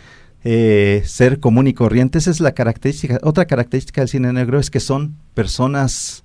eh, 0.45 1.03
ser 1.05 1.41
común 1.41 1.67
y 1.67 1.75
corriente. 1.75 2.17
Esa 2.17 2.31
es 2.31 2.41
la 2.41 2.53
característica. 2.53 3.19
Otra 3.23 3.45
característica 3.45 4.01
del 4.01 4.09
cine 4.09 4.33
negro 4.33 4.59
es 4.59 4.71
que 4.71 4.81
son 4.81 5.19
personas 5.35 6.25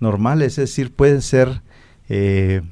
normales, 0.00 0.58
es 0.58 0.70
decir, 0.70 0.92
pueden 0.92 1.22
ser 1.22 1.62
eh, 2.08 2.62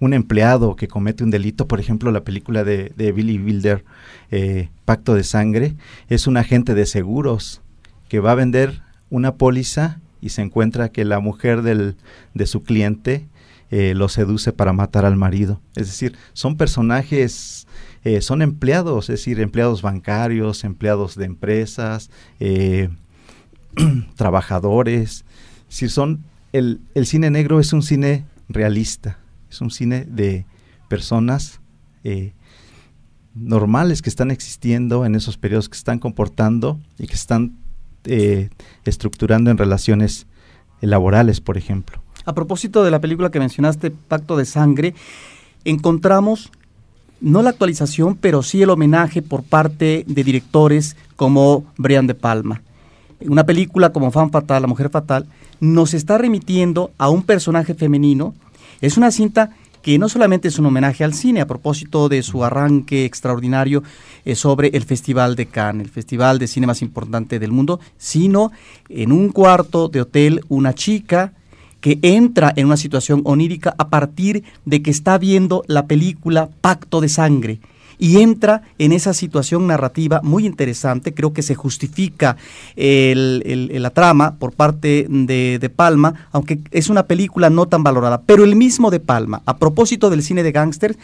un 0.00 0.14
empleado 0.14 0.74
que 0.76 0.88
comete 0.88 1.22
un 1.24 1.30
delito, 1.30 1.68
por 1.68 1.80
ejemplo, 1.80 2.10
la 2.10 2.24
película 2.24 2.64
de, 2.64 3.12
Billy 3.14 3.38
Wilder, 3.38 3.84
eh, 4.30 4.68
Pacto 4.84 5.14
de 5.14 5.24
Sangre, 5.24 5.74
es 6.08 6.26
un 6.26 6.36
agente 6.36 6.74
de 6.74 6.86
seguros 6.86 7.62
que 8.08 8.20
va 8.20 8.32
a 8.32 8.36
vender 8.36 8.82
una 9.10 9.34
póliza 9.36 10.00
y 10.20 10.30
se 10.30 10.42
encuentra 10.42 10.88
que 10.90 11.04
la 11.04 11.20
mujer 11.20 11.62
del, 11.62 11.96
de 12.34 12.46
su 12.46 12.62
cliente 12.62 13.26
eh, 13.70 13.94
lo 13.94 14.08
seduce 14.08 14.52
para 14.52 14.72
matar 14.72 15.04
al 15.04 15.16
marido. 15.16 15.60
Es 15.76 15.86
decir, 15.86 16.16
son 16.32 16.56
personajes, 16.56 17.66
son 18.20 18.42
empleados, 18.42 19.08
es 19.08 19.20
decir, 19.20 19.38
empleados 19.40 19.80
bancarios, 19.80 20.64
empleados 20.64 21.14
de 21.14 21.24
empresas, 21.24 22.10
trabajadores. 24.16 25.24
Es 25.80 25.92
son, 25.92 26.24
el, 26.52 26.80
el, 26.94 27.06
cine 27.06 27.30
negro 27.30 27.58
es 27.58 27.72
un 27.72 27.82
cine 27.82 28.26
realista, 28.48 29.18
es 29.50 29.60
un 29.60 29.70
cine 29.70 30.04
de 30.04 30.44
personas 30.88 31.60
normales 33.34 34.02
que 34.02 34.10
están 34.10 34.30
existiendo 34.30 35.06
en 35.06 35.14
esos 35.14 35.38
periodos, 35.38 35.68
que 35.68 35.76
están 35.76 35.98
comportando 35.98 36.78
y 36.98 37.06
que 37.06 37.14
están 37.14 37.56
estructurando 38.84 39.50
en 39.50 39.56
relaciones 39.56 40.26
laborales, 40.80 41.40
por 41.40 41.56
ejemplo. 41.56 42.02
A 42.24 42.34
propósito 42.34 42.84
de 42.84 42.90
la 42.90 43.00
película 43.00 43.30
que 43.30 43.38
mencionaste, 43.38 43.90
Pacto 43.90 44.36
de 44.36 44.44
Sangre, 44.44 44.94
encontramos 45.64 46.50
no 47.20 47.42
la 47.42 47.50
actualización, 47.50 48.16
pero 48.16 48.42
sí 48.42 48.62
el 48.62 48.70
homenaje 48.70 49.22
por 49.22 49.44
parte 49.44 50.04
de 50.06 50.24
directores 50.24 50.96
como 51.16 51.64
Brian 51.78 52.06
De 52.06 52.14
Palma. 52.14 52.62
Una 53.28 53.44
película 53.44 53.92
como 53.92 54.10
Fan 54.10 54.30
Fatal, 54.30 54.62
La 54.62 54.68
Mujer 54.68 54.90
Fatal, 54.90 55.26
nos 55.60 55.94
está 55.94 56.18
remitiendo 56.18 56.90
a 56.98 57.08
un 57.08 57.22
personaje 57.22 57.74
femenino. 57.74 58.34
Es 58.80 58.96
una 58.96 59.10
cinta 59.10 59.50
que 59.82 59.98
no 59.98 60.08
solamente 60.08 60.48
es 60.48 60.58
un 60.58 60.66
homenaje 60.66 61.04
al 61.04 61.12
cine, 61.12 61.40
a 61.40 61.46
propósito 61.46 62.08
de 62.08 62.22
su 62.22 62.44
arranque 62.44 63.04
extraordinario 63.04 63.82
eh, 64.24 64.34
sobre 64.36 64.68
el 64.68 64.84
Festival 64.84 65.34
de 65.34 65.46
Cannes, 65.46 65.86
el 65.86 65.92
festival 65.92 66.38
de 66.38 66.46
cine 66.46 66.68
más 66.68 66.82
importante 66.82 67.38
del 67.38 67.50
mundo, 67.50 67.80
sino 67.98 68.52
en 68.88 69.10
un 69.10 69.30
cuarto 69.30 69.88
de 69.88 70.02
hotel 70.02 70.40
una 70.48 70.72
chica 70.72 71.32
que 71.80 71.98
entra 72.02 72.52
en 72.54 72.66
una 72.66 72.76
situación 72.76 73.22
onírica 73.24 73.74
a 73.76 73.88
partir 73.88 74.44
de 74.64 74.82
que 74.82 74.92
está 74.92 75.18
viendo 75.18 75.64
la 75.66 75.86
película 75.86 76.48
Pacto 76.60 77.00
de 77.00 77.08
Sangre 77.08 77.60
y 78.02 78.20
entra 78.20 78.62
en 78.78 78.90
esa 78.90 79.14
situación 79.14 79.68
narrativa 79.68 80.20
muy 80.24 80.44
interesante. 80.44 81.14
Creo 81.14 81.32
que 81.32 81.40
se 81.42 81.54
justifica 81.54 82.36
la 82.74 83.90
trama 83.90 84.34
por 84.40 84.54
parte 84.54 85.06
de, 85.08 85.72
Palma, 85.76 86.26
aunque 86.32 86.58
es 86.72 86.90
una 86.90 87.04
película 87.04 87.48
no 87.48 87.66
tan 87.66 87.84
valorada. 87.84 88.22
Pero 88.22 88.42
el 88.42 88.56
mismo 88.56 88.90
de 88.90 88.98
Palma, 88.98 89.42
a 89.46 89.56
propósito 89.56 90.10
del 90.10 90.24
cine 90.24 90.42
de 90.42 90.50
gángster, 90.50 90.96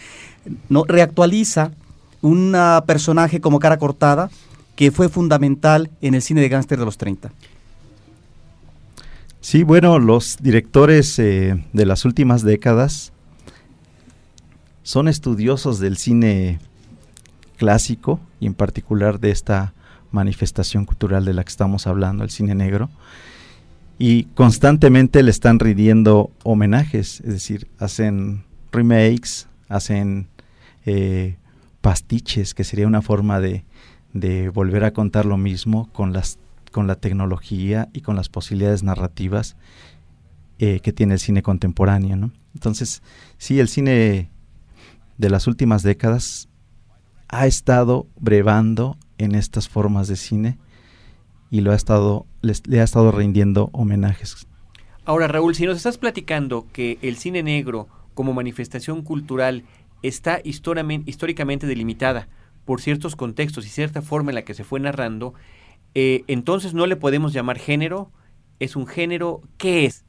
no, 0.68 0.82
reactualiza 0.82 1.70
un 2.20 2.56
personaje 2.84 3.40
como 3.40 3.60
cara 3.60 3.78
cortada 3.78 4.28
que 4.74 4.90
fue 4.90 5.08
fundamental 5.08 5.90
en 6.02 6.14
el 6.16 6.22
cine 6.22 6.40
de 6.40 6.48
gángster 6.48 6.80
de 6.80 6.84
los 6.84 6.98
30. 6.98 7.30
Sí, 9.40 9.62
bueno, 9.62 10.00
los 10.00 10.36
directores 10.40 11.16
eh, 11.20 11.64
de 11.72 11.86
las 11.86 12.04
últimas 12.04 12.42
décadas 12.42 13.12
son 14.82 15.06
estudiosos 15.06 15.78
del 15.78 15.96
cine 15.96 16.58
clásico 17.58 18.20
y 18.40 18.46
en 18.46 18.54
particular 18.54 19.20
de 19.20 19.30
esta 19.30 19.74
manifestación 20.10 20.86
cultural 20.86 21.26
de 21.26 21.34
la 21.34 21.44
que 21.44 21.50
estamos 21.50 21.86
hablando, 21.86 22.24
el 22.24 22.30
cine 22.30 22.54
negro, 22.54 22.88
y 23.98 24.24
constantemente 24.34 25.22
le 25.22 25.30
están 25.30 25.58
rindiendo 25.58 26.30
homenajes, 26.44 27.20
es 27.20 27.32
decir, 27.32 27.68
hacen 27.78 28.44
remakes, 28.72 29.48
hacen 29.68 30.28
eh, 30.86 31.36
pastiches, 31.82 32.54
que 32.54 32.64
sería 32.64 32.86
una 32.86 33.02
forma 33.02 33.40
de, 33.40 33.64
de 34.14 34.48
volver 34.48 34.84
a 34.84 34.92
contar 34.92 35.26
lo 35.26 35.36
mismo 35.36 35.90
con 35.92 36.12
las 36.12 36.38
con 36.70 36.86
la 36.86 36.96
tecnología 36.96 37.88
y 37.92 38.02
con 38.02 38.16
las 38.16 38.28
posibilidades 38.28 38.82
narrativas 38.82 39.56
eh, 40.58 40.80
que 40.80 40.92
tiene 40.92 41.14
el 41.14 41.20
cine 41.20 41.42
contemporáneo. 41.42 42.16
¿no? 42.16 42.32
Entonces, 42.54 43.02
sí, 43.38 43.58
el 43.60 43.68
cine 43.68 44.30
de 45.16 45.30
las 45.30 45.46
últimas 45.46 45.82
décadas 45.82 46.48
ha 47.28 47.46
estado 47.46 48.06
brevando 48.16 48.96
en 49.18 49.34
estas 49.34 49.68
formas 49.68 50.08
de 50.08 50.16
cine 50.16 50.58
y 51.50 51.60
lo 51.60 51.72
ha 51.72 51.74
estado, 51.74 52.26
le 52.42 52.80
ha 52.80 52.84
estado 52.84 53.12
rindiendo 53.12 53.70
homenajes. 53.72 54.46
Ahora, 55.04 55.28
Raúl, 55.28 55.54
si 55.54 55.64
nos 55.66 55.76
estás 55.76 55.96
platicando 55.98 56.66
que 56.72 56.98
el 57.02 57.16
cine 57.16 57.42
negro 57.42 57.88
como 58.14 58.34
manifestación 58.34 59.02
cultural 59.02 59.64
está 60.02 60.40
históricamente 60.44 61.66
delimitada 61.66 62.28
por 62.64 62.80
ciertos 62.80 63.16
contextos 63.16 63.66
y 63.66 63.70
cierta 63.70 64.02
forma 64.02 64.30
en 64.30 64.36
la 64.36 64.42
que 64.42 64.54
se 64.54 64.64
fue 64.64 64.80
narrando, 64.80 65.34
eh, 65.94 66.24
entonces 66.26 66.74
no 66.74 66.86
le 66.86 66.96
podemos 66.96 67.32
llamar 67.32 67.58
género, 67.58 68.12
es 68.58 68.76
un 68.76 68.86
género, 68.86 69.40
¿qué 69.56 69.86
es? 69.86 70.04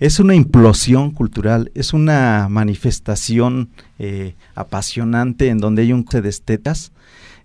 Es 0.00 0.18
una 0.18 0.34
implosión 0.34 1.12
cultural, 1.12 1.70
es 1.74 1.92
una 1.92 2.48
manifestación 2.50 3.70
eh, 3.98 4.34
apasionante 4.54 5.48
en 5.48 5.58
donde 5.58 5.82
hay 5.82 5.92
un 5.92 6.04
de 6.04 6.28
estetas, 6.28 6.92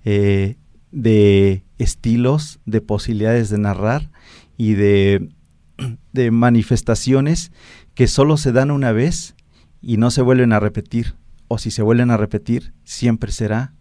eh, 0.04 0.56
de 0.92 1.64
estilos, 1.78 2.60
de 2.66 2.82
posibilidades 2.82 3.50
de 3.50 3.60
narrar 3.60 4.10
y 4.58 4.74
de, 4.74 5.30
de 6.14 6.32
manifestaciones 6.32 7.52
que 7.94 8.08
solo 8.08 8.36
se 8.38 8.52
dan 8.52 8.72
una 8.72 8.92
vez 8.92 9.36
y 9.82 9.98
no 9.98 10.10
se 10.10 10.22
vuelven 10.22 10.52
a 10.54 10.60
repetir. 10.60 11.16
O 11.48 11.58
si 11.58 11.72
se 11.72 11.82
vuelven 11.82 12.12
a 12.12 12.18
repetir, 12.18 12.74
siempre 12.84 13.32
será 13.32 13.74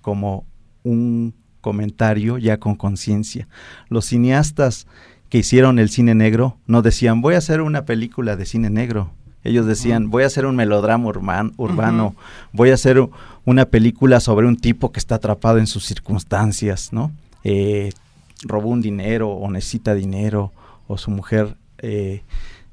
como 0.00 0.46
un 0.82 1.34
comentario 1.60 2.38
ya 2.38 2.58
con 2.58 2.76
conciencia. 2.76 3.48
Los 3.88 4.06
cineastas 4.06 4.86
que 5.28 5.38
hicieron 5.38 5.78
el 5.78 5.90
cine 5.90 6.14
negro 6.14 6.56
no 6.66 6.82
decían 6.82 7.20
voy 7.20 7.34
a 7.34 7.38
hacer 7.38 7.60
una 7.60 7.84
película 7.84 8.36
de 8.36 8.46
cine 8.46 8.70
negro. 8.70 9.10
Ellos 9.44 9.66
decían 9.66 10.10
voy 10.10 10.24
a 10.24 10.26
hacer 10.26 10.46
un 10.46 10.56
melodrama 10.56 11.06
urbano, 11.56 12.14
voy 12.52 12.70
a 12.70 12.74
hacer 12.74 13.00
una 13.44 13.66
película 13.66 14.20
sobre 14.20 14.46
un 14.46 14.56
tipo 14.56 14.90
que 14.90 14.98
está 14.98 15.16
atrapado 15.16 15.58
en 15.58 15.66
sus 15.66 15.84
circunstancias, 15.84 16.92
¿no? 16.92 17.12
Eh, 17.44 17.92
robó 18.42 18.68
un 18.68 18.80
dinero 18.80 19.30
o 19.30 19.50
necesita 19.50 19.94
dinero 19.94 20.52
o 20.86 20.98
su 20.98 21.10
mujer 21.10 21.56
eh, 21.78 22.22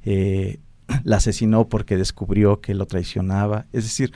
eh, 0.03 0.59
la 1.03 1.17
asesinó 1.17 1.67
porque 1.67 1.97
descubrió 1.97 2.61
que 2.61 2.73
lo 2.73 2.85
traicionaba. 2.87 3.65
Es 3.71 3.83
decir, 3.83 4.11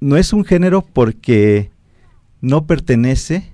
no 0.00 0.16
es 0.16 0.32
un 0.32 0.44
género 0.44 0.82
porque 0.82 1.70
no 2.40 2.66
pertenece 2.66 3.50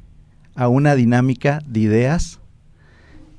a 0.55 0.69
una 0.69 0.95
dinámica 0.95 1.61
de 1.67 1.81
ideas 1.81 2.41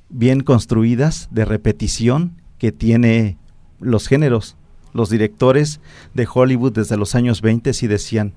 bien 0.10 0.42
construidas, 0.42 1.28
de 1.32 1.46
repetición 1.46 2.42
que 2.58 2.72
tiene 2.72 3.38
los 3.80 4.08
géneros. 4.08 4.56
Los 4.94 5.10
directores 5.10 5.82
de 6.14 6.28
Hollywood 6.32 6.74
desde 6.74 6.98
los 6.98 7.16
años 7.16 7.42
20 7.42 7.74
sí 7.74 7.88
decían, 7.88 8.34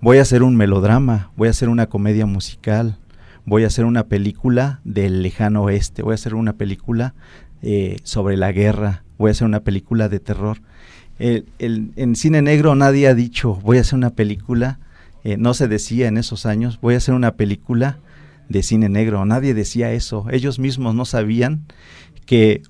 voy 0.00 0.18
a 0.18 0.22
hacer 0.22 0.42
un 0.42 0.56
melodrama, 0.56 1.30
voy 1.36 1.48
a 1.48 1.52
hacer 1.52 1.68
una 1.68 1.86
comedia 1.86 2.26
musical, 2.26 2.98
voy 3.46 3.64
a 3.64 3.68
hacer 3.68 3.86
una 3.86 4.04
película 4.04 4.80
del 4.84 5.22
lejano 5.22 5.62
oeste, 5.62 6.02
voy 6.02 6.12
a 6.12 6.16
hacer 6.16 6.34
una 6.34 6.54
película 6.54 7.14
eh, 7.62 7.96
sobre 8.02 8.36
la 8.36 8.52
guerra, 8.52 9.04
voy 9.16 9.30
a 9.30 9.32
hacer 9.32 9.46
una 9.46 9.60
película 9.60 10.08
de 10.08 10.20
terror. 10.20 10.58
en 11.18 12.16
cine 12.16 12.42
negro 12.42 12.74
nadie 12.74 13.08
ha 13.08 13.14
dicho, 13.14 13.54
voy 13.62 13.78
a 13.78 13.80
hacer 13.80 13.94
una 13.94 14.10
película, 14.10 14.78
eh, 15.24 15.38
no 15.38 15.54
se 15.54 15.68
decía 15.68 16.06
en 16.06 16.18
esos 16.18 16.44
años, 16.44 16.78
voy 16.82 16.94
a 16.94 16.98
hacer 16.98 17.14
una 17.14 17.32
película 17.32 17.98
de 18.48 18.62
cine 18.62 18.88
negro, 18.88 19.24
nadie 19.24 19.54
decía 19.54 19.92
eso, 19.92 20.26
ellos 20.30 20.58
mismos 20.58 20.94
no 20.94 21.04
sabían 21.04 21.66
que 22.26 22.62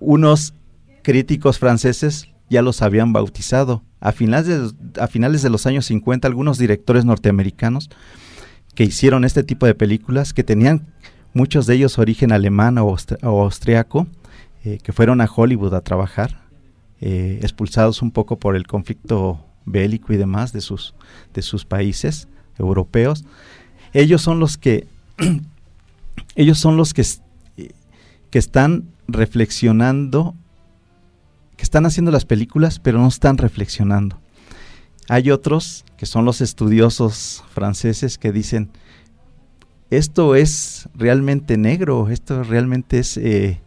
unos 0.00 0.54
críticos 1.02 1.58
franceses 1.58 2.28
ya 2.50 2.62
los 2.62 2.82
habían 2.82 3.12
bautizado. 3.12 3.82
A 4.00 4.12
finales 4.12 4.46
de, 4.46 5.02
a 5.02 5.08
finales 5.08 5.42
de 5.42 5.50
los 5.50 5.66
años 5.66 5.86
50, 5.86 6.28
algunos 6.28 6.58
directores 6.58 7.04
norteamericanos 7.04 7.90
que 8.74 8.84
hicieron 8.84 9.24
este 9.24 9.42
tipo 9.42 9.66
de 9.66 9.74
películas, 9.74 10.32
que 10.32 10.44
tenían 10.44 10.86
muchos 11.34 11.66
de 11.66 11.74
ellos 11.74 11.98
origen 11.98 12.32
alemán 12.32 12.78
o, 12.78 12.96
austriaco, 13.22 14.06
eh, 14.64 14.78
que 14.82 14.92
fueron 14.92 15.20
a 15.20 15.28
Hollywood 15.34 15.74
a 15.74 15.80
trabajar, 15.80 16.42
eh, 17.00 17.40
expulsados 17.42 18.02
un 18.02 18.10
poco 18.10 18.38
por 18.38 18.54
el 18.56 18.66
conflicto 18.66 19.44
bélico 19.64 20.12
y 20.12 20.16
demás 20.16 20.52
de 20.52 20.60
sus, 20.60 20.94
de 21.34 21.42
sus 21.42 21.64
países 21.64 22.28
europeos. 22.58 23.24
Ellos 23.92 24.22
son 24.22 24.40
los 24.40 24.56
que 24.56 24.86
ellos 26.36 26.58
son 26.58 26.76
los 26.76 26.94
que, 26.94 27.04
que 28.30 28.38
están 28.38 28.88
reflexionando 29.06 30.34
que 31.58 31.64
están 31.64 31.84
haciendo 31.84 32.12
las 32.12 32.24
películas, 32.24 32.78
pero 32.78 33.00
no 33.00 33.08
están 33.08 33.36
reflexionando. 33.36 34.18
Hay 35.08 35.30
otros, 35.32 35.84
que 35.96 36.06
son 36.06 36.24
los 36.24 36.40
estudiosos 36.40 37.42
franceses, 37.52 38.16
que 38.16 38.30
dicen, 38.30 38.70
esto 39.90 40.36
es 40.36 40.88
realmente 40.94 41.58
negro, 41.58 42.08
esto 42.10 42.44
realmente 42.44 43.00
es 43.00 43.16
eh, 43.16 43.60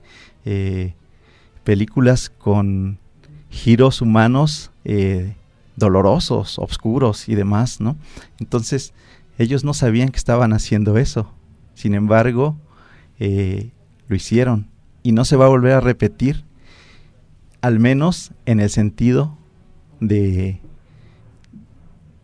eh, 0.46 0.96
películas 1.66 2.30
con 2.30 2.98
giros 3.50 4.02
humanos 4.02 4.72
eh, 4.86 5.36
dolorosos, 5.76 6.60
oscuros 6.60 7.28
y 7.28 7.36
demás, 7.36 7.82
¿no? 7.82 7.98
Entonces, 8.40 8.94
ellos 9.38 9.66
no 9.66 9.74
sabían 9.74 10.10
que 10.10 10.18
estaban 10.18 10.54
haciendo 10.54 10.98
eso. 10.98 11.34
Sin 11.82 11.96
embargo, 11.96 12.58
lo 13.18 14.16
hicieron 14.16 14.68
y 15.02 15.14
no 15.14 15.26
se 15.26 15.36
va 15.36 15.48
a 15.48 15.50
volver 15.50 15.74
a 15.74 15.80
repetir 15.80 16.44
al 17.60 17.80
menos 17.80 18.34
en 18.46 18.60
el 18.60 18.70
sentido 18.70 19.36
de, 20.00 20.60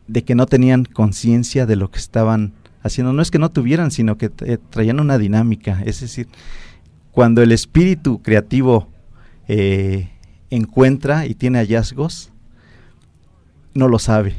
de 0.07 0.23
que 0.23 0.35
no 0.35 0.45
tenían 0.45 0.85
conciencia 0.85 1.65
de 1.65 1.75
lo 1.75 1.89
que 1.89 1.97
estaban 1.97 2.53
haciendo. 2.83 3.13
No 3.13 3.23
es 3.23 3.31
que 3.31 3.39
no 3.39 3.49
tuvieran, 3.49 3.89
sino 3.89 4.19
que 4.19 4.29
traían 4.29 4.99
una 4.99 5.17
dinámica. 5.17 5.81
Es 5.83 6.01
decir, 6.01 6.27
cuando 7.11 7.41
el 7.41 7.51
espíritu 7.51 8.21
creativo 8.21 8.89
eh, 9.47 10.11
encuentra 10.51 11.25
y 11.25 11.33
tiene 11.33 11.57
hallazgos, 11.57 12.31
no 13.73 13.87
lo 13.87 13.97
sabe. 13.97 14.35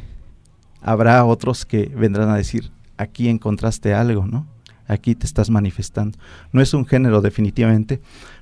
Habrá 0.80 1.24
otros 1.24 1.66
que 1.66 1.86
vendrán 1.86 2.28
a 2.28 2.36
decir, 2.36 2.70
aquí 2.96 3.28
encontraste 3.28 3.94
algo, 3.94 4.28
¿no? 4.28 4.46
Aquí 4.88 5.14
te 5.14 5.26
estás 5.26 5.50
manifestando. 5.50 6.18
No 6.52 6.60
es 6.60 6.74
un 6.74 6.86
género 6.86 7.20
definitivamente, 7.20 8.00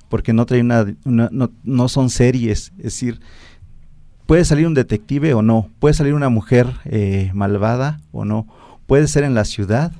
porque 0.09 0.33
no 0.33 0.45
trae 0.45 0.61
una, 0.61 0.85
no, 1.05 1.89
son 1.89 2.09
series, 2.09 2.71
es 2.77 2.83
decir, 2.83 3.19
puede 4.25 4.45
salir 4.45 4.65
un 4.65 4.73
detective 4.73 5.33
o 5.33 5.41
no, 5.41 5.69
puede 5.79 5.93
salir 5.93 6.13
una 6.13 6.29
mujer 6.29 6.73
eh, 6.85 7.31
malvada 7.33 7.99
o 8.11 8.25
no, 8.25 8.47
puede 8.85 9.07
ser 9.07 9.23
en 9.23 9.35
la 9.35 9.45
ciudad 9.45 9.91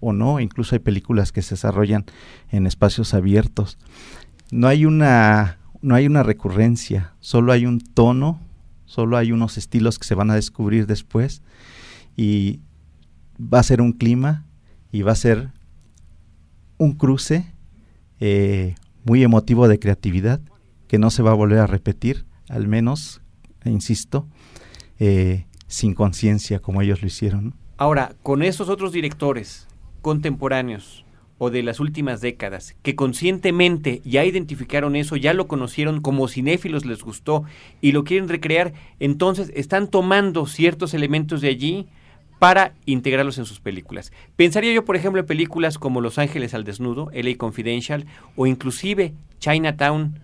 o 0.00 0.12
no, 0.12 0.40
incluso 0.40 0.74
hay 0.74 0.78
películas 0.78 1.30
que 1.30 1.42
se 1.42 1.54
desarrollan 1.54 2.06
en 2.50 2.66
espacios 2.66 3.12
abiertos. 3.12 3.78
No 4.50 4.66
hay 4.66 4.86
una, 4.86 5.58
no 5.82 5.94
hay 5.94 6.06
una 6.06 6.22
recurrencia, 6.22 7.12
solo 7.20 7.52
hay 7.52 7.66
un 7.66 7.80
tono, 7.80 8.40
solo 8.86 9.16
hay 9.16 9.30
unos 9.30 9.58
estilos 9.58 9.98
que 9.98 10.06
se 10.06 10.14
van 10.14 10.30
a 10.30 10.34
descubrir 10.34 10.86
después 10.86 11.42
y 12.16 12.60
va 13.40 13.60
a 13.60 13.62
ser 13.62 13.80
un 13.80 13.92
clima 13.92 14.44
y 14.90 15.02
va 15.02 15.12
a 15.12 15.16
ser 15.16 15.50
un 16.80 16.94
cruce 16.94 17.44
eh, 18.20 18.74
muy 19.04 19.22
emotivo 19.22 19.68
de 19.68 19.78
creatividad 19.78 20.40
que 20.88 20.98
no 20.98 21.10
se 21.10 21.22
va 21.22 21.32
a 21.32 21.34
volver 21.34 21.58
a 21.58 21.66
repetir, 21.66 22.24
al 22.48 22.68
menos, 22.68 23.20
insisto, 23.66 24.26
eh, 24.98 25.44
sin 25.66 25.92
conciencia 25.92 26.58
como 26.60 26.80
ellos 26.80 27.02
lo 27.02 27.08
hicieron. 27.08 27.54
Ahora, 27.76 28.14
con 28.22 28.42
esos 28.42 28.70
otros 28.70 28.92
directores 28.92 29.68
contemporáneos 30.00 31.04
o 31.36 31.50
de 31.50 31.62
las 31.62 31.80
últimas 31.80 32.22
décadas 32.22 32.74
que 32.82 32.96
conscientemente 32.96 34.00
ya 34.06 34.24
identificaron 34.24 34.96
eso, 34.96 35.16
ya 35.16 35.34
lo 35.34 35.48
conocieron 35.48 36.00
como 36.00 36.28
cinéfilos 36.28 36.86
les 36.86 37.02
gustó 37.02 37.44
y 37.82 37.92
lo 37.92 38.04
quieren 38.04 38.30
recrear, 38.30 38.72
entonces 39.00 39.52
están 39.54 39.88
tomando 39.88 40.46
ciertos 40.46 40.94
elementos 40.94 41.42
de 41.42 41.48
allí 41.48 41.88
para 42.40 42.72
integrarlos 42.86 43.38
en 43.38 43.44
sus 43.44 43.60
películas. 43.60 44.12
Pensaría 44.34 44.72
yo, 44.72 44.84
por 44.84 44.96
ejemplo, 44.96 45.20
en 45.20 45.26
películas 45.26 45.78
como 45.78 46.00
Los 46.00 46.18
Ángeles 46.18 46.54
al 46.54 46.64
Desnudo, 46.64 47.10
LA 47.12 47.36
Confidential, 47.36 48.06
o 48.34 48.46
inclusive 48.46 49.12
Chinatown 49.38 50.18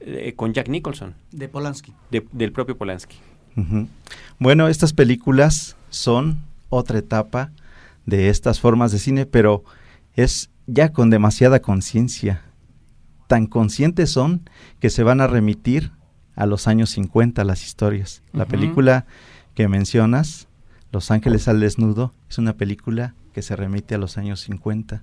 eh, 0.00 0.34
con 0.34 0.52
Jack 0.52 0.68
Nicholson. 0.68 1.14
De 1.30 1.48
Polanski. 1.48 1.94
del 2.10 2.52
propio 2.52 2.76
Polanski. 2.76 3.16
Bueno, 4.38 4.66
estas 4.66 4.92
películas 4.92 5.76
son 5.88 6.42
otra 6.68 6.98
etapa 6.98 7.52
de 8.06 8.28
estas 8.28 8.58
formas 8.58 8.90
de 8.90 8.98
cine, 8.98 9.24
pero 9.24 9.62
es 10.14 10.50
ya 10.66 10.92
con 10.92 11.10
demasiada 11.10 11.60
conciencia. 11.60 12.42
Tan 13.28 13.46
conscientes 13.46 14.10
son 14.10 14.50
que 14.80 14.90
se 14.90 15.04
van 15.04 15.20
a 15.20 15.28
remitir 15.28 15.92
a 16.34 16.46
los 16.46 16.66
años 16.66 16.90
50 16.90 17.44
las 17.44 17.62
historias. 17.62 18.22
La 18.32 18.46
película 18.46 19.06
que 19.54 19.68
mencionas, 19.68 20.48
los 20.92 21.10
Ángeles 21.10 21.48
al 21.48 21.58
Desnudo 21.58 22.12
es 22.28 22.38
una 22.38 22.52
película 22.52 23.14
que 23.32 23.42
se 23.42 23.56
remite 23.56 23.94
a 23.94 23.98
los 23.98 24.18
años 24.18 24.40
50. 24.42 25.02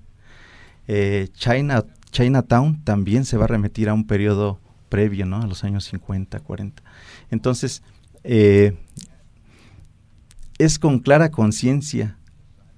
Eh, 0.87 1.29
China, 1.33 1.83
Chinatown 2.11 2.83
también 2.83 3.25
se 3.25 3.37
va 3.37 3.45
a 3.45 3.47
remitir 3.47 3.89
a 3.89 3.93
un 3.95 4.05
periodo 4.05 4.59
previo, 4.87 5.25
¿no? 5.25 5.41
A 5.41 5.47
los 5.47 5.63
años 5.63 5.85
50, 5.85 6.39
40. 6.39 6.83
Entonces, 7.31 7.81
eh, 8.23 8.77
es 10.59 10.77
con 10.77 10.99
clara 10.99 11.31
conciencia. 11.31 12.17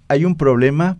Hay 0.08 0.24
un 0.24 0.36
problema, 0.36 0.97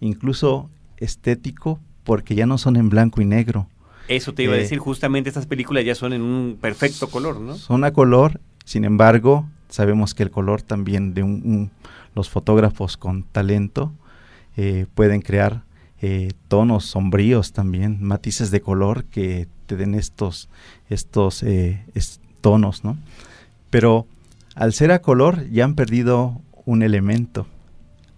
incluso 0.00 0.70
estético, 0.96 1.80
porque 2.02 2.34
ya 2.34 2.46
no 2.46 2.56
son 2.56 2.76
en 2.76 2.88
blanco 2.88 3.20
y 3.20 3.26
negro. 3.26 3.68
Eso 4.08 4.32
te 4.32 4.44
iba 4.44 4.54
a 4.54 4.56
eh, 4.56 4.60
decir, 4.60 4.78
justamente 4.78 5.28
estas 5.28 5.46
películas 5.46 5.84
ya 5.84 5.94
son 5.94 6.14
en 6.14 6.22
un 6.22 6.56
perfecto 6.58 7.08
color, 7.08 7.40
¿no? 7.40 7.56
Son 7.56 7.84
a 7.84 7.92
color, 7.92 8.40
sin 8.64 8.84
embargo, 8.84 9.46
Sabemos 9.68 10.14
que 10.14 10.22
el 10.22 10.30
color 10.30 10.62
también 10.62 11.14
de 11.14 11.22
un, 11.22 11.70
los 12.14 12.30
fotógrafos 12.30 12.96
con 12.96 13.24
talento 13.24 13.92
eh, 14.56 14.86
pueden 14.94 15.20
crear 15.20 15.64
eh, 16.00 16.32
tonos 16.48 16.84
sombríos 16.84 17.52
también, 17.52 18.02
matices 18.02 18.50
de 18.50 18.60
color 18.60 19.04
que 19.04 19.48
te 19.66 19.76
den 19.76 19.94
estos, 19.94 20.48
estos 20.88 21.42
eh, 21.42 21.84
tonos, 22.40 22.84
¿no? 22.84 22.96
Pero 23.70 24.06
al 24.54 24.72
ser 24.72 24.92
a 24.92 25.00
color 25.00 25.48
ya 25.50 25.64
han 25.64 25.74
perdido 25.74 26.40
un 26.64 26.82
elemento. 26.82 27.46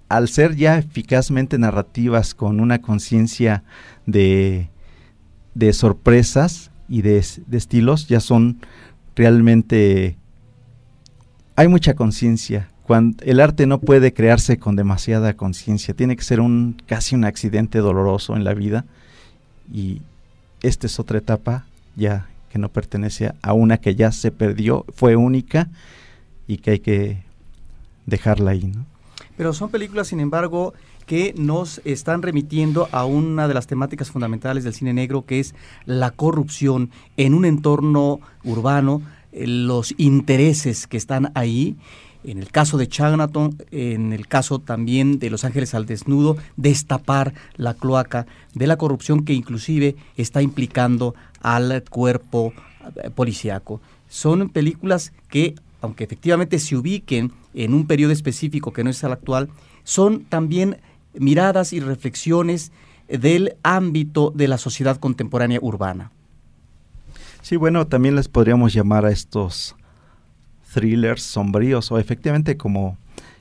Al 0.08 0.28
ser 0.28 0.56
ya 0.56 0.78
eficazmente 0.78 1.58
narrativas 1.58 2.34
con 2.34 2.60
una 2.60 2.80
conciencia 2.80 3.64
de, 4.06 4.70
de 5.54 5.72
sorpresas 5.72 6.70
y 6.88 7.02
de, 7.02 7.24
de, 7.46 7.58
estilos, 7.58 8.08
ya 8.08 8.20
son 8.20 8.60
realmente 9.14 10.16
hay 11.58 11.66
mucha 11.66 11.94
conciencia. 11.94 12.70
El 13.22 13.40
arte 13.40 13.66
no 13.66 13.80
puede 13.80 14.14
crearse 14.14 14.60
con 14.60 14.76
demasiada 14.76 15.34
conciencia, 15.34 15.92
tiene 15.92 16.14
que 16.14 16.22
ser 16.22 16.40
un 16.40 16.80
casi 16.86 17.16
un 17.16 17.24
accidente 17.24 17.80
doloroso 17.80 18.36
en 18.36 18.44
la 18.44 18.54
vida 18.54 18.84
y 19.70 20.00
esta 20.62 20.86
es 20.86 21.00
otra 21.00 21.18
etapa 21.18 21.66
ya 21.96 22.28
que 22.52 22.60
no 22.60 22.68
pertenece 22.68 23.32
a 23.42 23.54
una 23.54 23.78
que 23.78 23.96
ya 23.96 24.12
se 24.12 24.30
perdió, 24.30 24.86
fue 24.94 25.16
única 25.16 25.68
y 26.46 26.58
que 26.58 26.70
hay 26.70 26.78
que 26.78 27.24
dejarla 28.06 28.52
ahí. 28.52 28.72
Pero 29.36 29.52
son 29.52 29.68
películas, 29.68 30.06
sin 30.06 30.20
embargo, 30.20 30.74
que 31.06 31.34
nos 31.36 31.80
están 31.84 32.22
remitiendo 32.22 32.88
a 32.92 33.04
una 33.04 33.48
de 33.48 33.54
las 33.54 33.66
temáticas 33.66 34.12
fundamentales 34.12 34.62
del 34.62 34.74
cine 34.74 34.94
negro, 34.94 35.24
que 35.26 35.40
es 35.40 35.56
la 35.86 36.12
corrupción 36.12 36.90
en 37.16 37.34
un 37.34 37.44
entorno 37.44 38.20
urbano, 38.44 39.02
los 39.46 39.94
intereses 39.98 40.86
que 40.86 40.96
están 40.96 41.32
ahí. 41.34 41.76
En 42.24 42.38
el 42.38 42.50
caso 42.50 42.78
de 42.78 42.88
Chinatown, 42.88 43.56
en 43.70 44.12
el 44.12 44.26
caso 44.26 44.58
también 44.58 45.18
de 45.18 45.30
Los 45.30 45.44
Ángeles 45.44 45.74
al 45.74 45.86
Desnudo, 45.86 46.36
destapar 46.56 47.32
la 47.56 47.74
cloaca 47.74 48.26
de 48.54 48.66
la 48.66 48.76
corrupción 48.76 49.24
que 49.24 49.34
inclusive 49.34 49.96
está 50.16 50.42
implicando 50.42 51.14
al 51.40 51.84
cuerpo 51.88 52.52
eh, 52.96 53.10
policíaco. 53.10 53.80
Son 54.08 54.48
películas 54.48 55.12
que, 55.28 55.54
aunque 55.80 56.04
efectivamente 56.04 56.58
se 56.58 56.76
ubiquen 56.76 57.32
en 57.54 57.72
un 57.72 57.86
periodo 57.86 58.12
específico 58.12 58.72
que 58.72 58.84
no 58.84 58.90
es 58.90 59.02
el 59.04 59.12
actual, 59.12 59.48
son 59.84 60.24
también 60.24 60.78
miradas 61.14 61.72
y 61.72 61.80
reflexiones 61.80 62.72
del 63.08 63.54
ámbito 63.62 64.32
de 64.34 64.48
la 64.48 64.58
sociedad 64.58 64.98
contemporánea 64.98 65.58
urbana. 65.62 66.10
Sí, 67.48 67.56
bueno, 67.56 67.86
también 67.86 68.14
les 68.14 68.28
podríamos 68.28 68.74
llamar 68.74 69.06
a 69.06 69.10
estos 69.10 69.74
thrillers 70.74 71.22
sombríos 71.22 71.90
o 71.90 71.98
efectivamente 71.98 72.58
como 72.58 72.98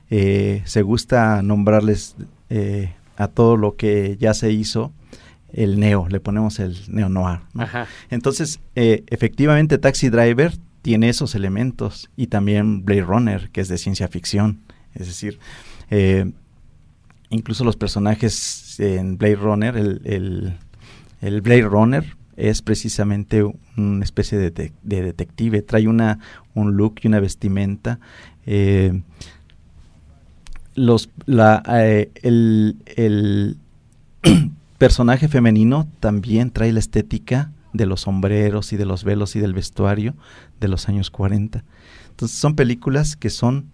eh, 0.08 0.62
se 0.64 0.80
gusta 0.80 1.42
nombrarles 1.42 2.16
eh, 2.48 2.94
a 3.18 3.28
todo 3.28 3.58
lo 3.58 3.76
que 3.76 4.16
ya 4.18 4.32
se 4.32 4.50
hizo, 4.50 4.94
el 5.52 5.78
neo, 5.78 6.08
le 6.08 6.20
ponemos 6.20 6.58
el 6.58 6.78
neo 6.88 7.10
noir. 7.10 7.40
Entonces, 8.08 8.60
eh, 8.76 9.04
efectivamente 9.08 9.76
Taxi 9.76 10.08
Driver 10.08 10.54
tiene 10.80 11.10
esos 11.10 11.34
elementos 11.34 12.08
y 12.16 12.28
también 12.28 12.86
Blade 12.86 13.02
Runner, 13.02 13.50
que 13.50 13.60
es 13.60 13.68
de 13.68 13.76
ciencia 13.76 14.08
ficción. 14.08 14.60
Es 14.94 15.06
decir, 15.06 15.38
incluso 17.28 17.62
los 17.62 17.76
personajes 17.76 18.80
en 18.80 19.18
Blade 19.18 19.36
Runner, 19.36 19.76
el, 19.76 20.56
el, 21.20 21.40
Blade 21.42 21.68
Runner 21.68 22.17
es 22.38 22.62
precisamente 22.62 23.42
una 23.76 24.04
especie 24.04 24.38
de, 24.38 24.72
detective, 24.82 25.60
trae 25.62 25.88
una, 25.88 26.20
un 26.54 26.76
look 26.76 27.00
y 27.02 27.08
una 27.08 27.18
vestimenta. 27.18 27.98
Eh, 28.46 29.02
los, 30.74 31.10
la, 31.26 31.62
eh, 31.68 32.10
el, 32.22 32.76
el 32.96 33.56
personaje 34.78 35.26
femenino 35.26 35.88
también 35.98 36.52
trae 36.52 36.72
la 36.72 36.78
estética 36.78 37.50
de 37.72 37.86
los 37.86 38.02
sombreros 38.02 38.72
y 38.72 38.76
de 38.76 38.86
los 38.86 39.04
velos 39.04 39.34
y 39.34 39.40
del 39.40 39.52
vestuario 39.52 40.14
de 40.60 40.68
los 40.68 40.88
años 40.88 41.10
40. 41.10 41.64
Entonces 42.10 42.38
son 42.38 42.54
películas 42.54 43.16
que 43.16 43.30
son 43.30 43.70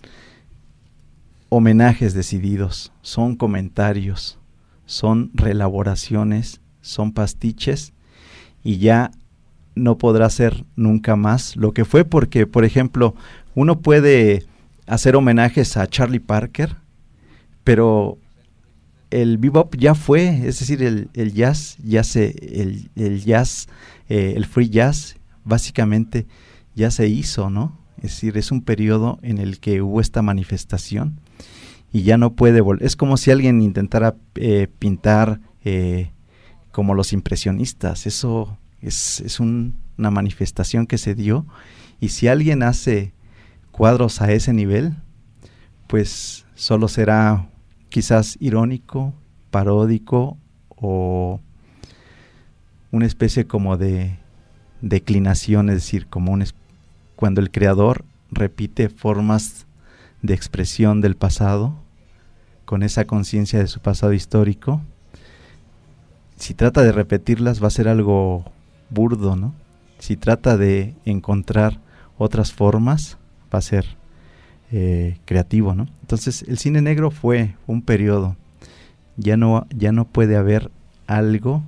homenajes 1.50 2.14
decididos, 2.14 2.92
son 3.02 3.36
comentarios, 3.36 4.38
son 4.86 5.30
reelaboraciones, 5.34 6.60
son 6.80 7.12
pastiches 7.12 7.93
y 8.64 8.78
ya 8.78 9.12
no 9.76 9.98
podrá 9.98 10.28
ser 10.30 10.64
nunca 10.74 11.14
más 11.16 11.56
lo 11.56 11.72
que 11.72 11.84
fue 11.84 12.04
porque, 12.04 12.46
por 12.46 12.64
ejemplo, 12.64 13.14
uno 13.54 13.80
puede 13.80 14.44
hacer 14.86 15.14
homenajes 15.14 15.76
a 15.76 15.86
Charlie 15.86 16.20
Parker, 16.20 16.76
pero 17.62 18.18
el 19.10 19.38
bebop 19.38 19.76
ya 19.76 19.94
fue, 19.94 20.46
es 20.46 20.58
decir, 20.58 20.82
el, 20.82 21.32
jazz, 21.32 21.76
ya 21.84 22.02
se, 22.02 22.34
el, 22.60 22.90
el 22.96 23.22
jazz, 23.22 23.68
eh, 24.08 24.34
el 24.36 24.46
free 24.46 24.68
jazz, 24.68 25.16
básicamente 25.44 26.26
ya 26.74 26.90
se 26.90 27.06
hizo, 27.08 27.50
¿no? 27.50 27.78
Es 27.98 28.12
decir, 28.12 28.36
es 28.36 28.50
un 28.50 28.62
periodo 28.62 29.18
en 29.22 29.38
el 29.38 29.60
que 29.60 29.80
hubo 29.82 30.00
esta 30.00 30.20
manifestación 30.20 31.20
y 31.92 32.02
ya 32.02 32.18
no 32.18 32.34
puede 32.34 32.60
volver. 32.60 32.84
Es 32.84 32.96
como 32.96 33.16
si 33.16 33.30
alguien 33.30 33.62
intentara 33.62 34.16
eh, 34.34 34.66
pintar 34.78 35.40
eh, 35.64 36.10
como 36.74 36.94
los 36.94 37.12
impresionistas. 37.12 38.04
Eso 38.04 38.58
es, 38.80 39.38
una 39.38 40.10
manifestación 40.10 40.88
que 40.88 40.98
se 40.98 41.14
dio 41.14 41.46
y 42.00 42.08
si 42.08 42.26
alguien 42.26 42.64
hace 42.64 43.12
cuadros 43.70 44.20
a 44.20 44.32
ese 44.32 44.52
nivel, 44.52 44.96
pues 45.86 46.46
solo 46.56 46.88
será 46.88 47.48
quizás 47.90 48.36
irónico, 48.40 49.14
paródico 49.52 50.36
o 50.70 51.40
una 52.90 53.06
especie 53.06 53.46
como 53.46 53.76
de 53.76 54.18
declinación, 54.80 55.68
es 55.68 55.76
decir, 55.76 56.08
como 56.08 56.32
un 56.32 56.44
cuando 57.14 57.40
el 57.40 57.52
creador 57.52 58.04
repite 58.32 58.88
formas 58.88 59.66
de 60.22 60.34
expresión 60.34 61.00
del 61.00 61.14
pasado 61.14 61.76
con 62.64 62.82
esa 62.82 63.04
conciencia 63.04 63.60
de 63.60 63.68
su 63.68 63.78
pasado 63.78 64.12
histórico, 64.12 64.82
si 66.44 66.52
trata 66.52 66.82
de 66.82 66.92
repetirlas 66.92 67.62
va 67.62 67.68
a 67.68 67.70
ser 67.70 67.88
algo 67.88 68.44
burdo, 68.90 69.34
¿no? 69.34 69.54
Si 69.98 70.14
trata 70.14 70.58
de 70.58 70.94
encontrar 71.06 71.80
otras 72.18 72.52
formas, 72.52 73.16
va 73.52 73.60
a 73.60 73.62
ser 73.62 73.86
eh, 74.70 75.16
creativo, 75.24 75.74
¿no? 75.74 75.88
Entonces 76.02 76.44
el 76.46 76.58
cine 76.58 76.82
negro 76.82 77.10
fue 77.10 77.54
un 77.66 77.80
periodo. 77.80 78.36
Ya 79.16 79.38
no, 79.38 79.66
ya 79.74 79.90
no 79.90 80.04
puede 80.04 80.36
haber 80.36 80.70
algo 81.06 81.62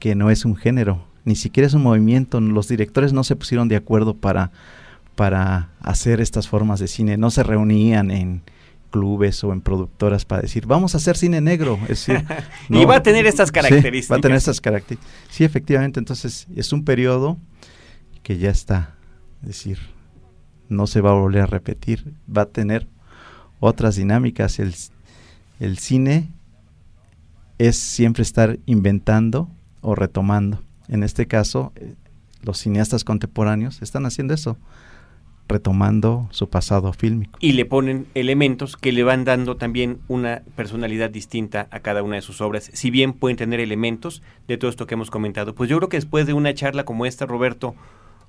que 0.00 0.16
no 0.16 0.28
es 0.28 0.44
un 0.44 0.56
género, 0.56 1.04
ni 1.24 1.36
siquiera 1.36 1.68
es 1.68 1.74
un 1.74 1.84
movimiento. 1.84 2.40
Los 2.40 2.66
directores 2.66 3.12
no 3.12 3.22
se 3.22 3.36
pusieron 3.36 3.68
de 3.68 3.76
acuerdo 3.76 4.14
para, 4.14 4.50
para 5.14 5.68
hacer 5.82 6.20
estas 6.20 6.48
formas 6.48 6.80
de 6.80 6.88
cine. 6.88 7.16
No 7.16 7.30
se 7.30 7.44
reunían 7.44 8.10
en 8.10 8.42
clubes 8.90 9.42
o 9.44 9.52
en 9.52 9.60
productoras 9.60 10.24
para 10.24 10.42
decir, 10.42 10.66
vamos 10.66 10.94
a 10.94 10.98
hacer 10.98 11.16
cine 11.16 11.40
negro. 11.40 11.78
Es 11.84 12.06
decir, 12.06 12.24
y 12.68 12.84
va 12.84 12.96
a 12.96 13.02
tener 13.02 13.26
estas 13.26 13.50
características. 13.50 14.16
va 14.16 14.18
a 14.18 14.20
tener 14.20 14.36
estas 14.36 14.60
características. 14.60 15.14
Sí, 15.30 15.44
efectivamente. 15.44 15.98
Entonces 15.98 16.46
es 16.54 16.72
un 16.72 16.84
periodo 16.84 17.38
que 18.22 18.38
ya 18.38 18.50
está. 18.50 18.94
Es 19.42 19.48
decir, 19.48 19.78
no 20.68 20.86
se 20.86 21.00
va 21.00 21.10
a 21.10 21.14
volver 21.14 21.42
a 21.42 21.46
repetir, 21.46 22.14
va 22.34 22.42
a 22.42 22.46
tener 22.46 22.86
otras 23.60 23.96
dinámicas. 23.96 24.58
El, 24.58 24.74
el 25.60 25.78
cine 25.78 26.28
es 27.58 27.76
siempre 27.76 28.22
estar 28.22 28.58
inventando 28.66 29.50
o 29.80 29.94
retomando. 29.94 30.62
En 30.88 31.02
este 31.02 31.26
caso, 31.26 31.72
eh, 31.76 31.94
los 32.42 32.58
cineastas 32.58 33.04
contemporáneos 33.04 33.82
están 33.82 34.06
haciendo 34.06 34.34
eso, 34.34 34.56
retomando 35.50 36.28
su 36.30 36.48
pasado 36.48 36.92
fílmico. 36.92 37.38
Y 37.40 37.52
le 37.52 37.66
ponen 37.66 38.06
elementos 38.14 38.76
que 38.76 38.92
le 38.92 39.02
van 39.02 39.24
dando 39.24 39.56
también 39.56 39.98
una 40.08 40.42
personalidad 40.56 41.10
distinta 41.10 41.68
a 41.70 41.80
cada 41.80 42.02
una 42.02 42.16
de 42.16 42.22
sus 42.22 42.40
obras, 42.40 42.70
si 42.72 42.90
bien 42.90 43.12
pueden 43.12 43.36
tener 43.36 43.60
elementos 43.60 44.22
de 44.48 44.56
todo 44.56 44.70
esto 44.70 44.86
que 44.86 44.94
hemos 44.94 45.10
comentado. 45.10 45.54
Pues 45.54 45.68
yo 45.68 45.76
creo 45.76 45.88
que 45.88 45.98
después 45.98 46.26
de 46.26 46.32
una 46.32 46.54
charla 46.54 46.84
como 46.84 47.04
esta, 47.04 47.26
Roberto, 47.26 47.74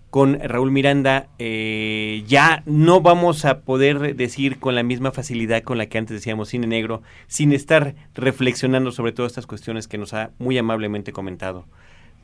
con 0.10 0.38
Raúl 0.40 0.72
Miranda 0.72 1.30
eh, 1.40 2.24
ya 2.28 2.64
no 2.66 3.00
vamos 3.00 3.46
a 3.46 3.62
poder 3.62 4.16
decir 4.18 4.60
con 4.60 4.76
la 4.76 4.84
misma 4.84 5.12
facilidad 5.12 5.64
con 5.64 5.78
la 5.78 5.86
que 5.86 5.98
antes 5.98 6.18
decíamos 6.18 6.50
cine 6.50 6.68
negro, 6.68 7.02
sin 7.28 7.54
estar 7.54 7.96
reflexionando 8.14 8.92
sobre 8.92 9.14
todas 9.14 9.32
estas 9.32 9.48
cuestiones 9.48 9.88
que 9.88 9.98
nos 9.98 10.14
ha 10.14 10.32
muy 10.38 10.58
amablemente 10.58 11.14
comentado. 11.14 11.66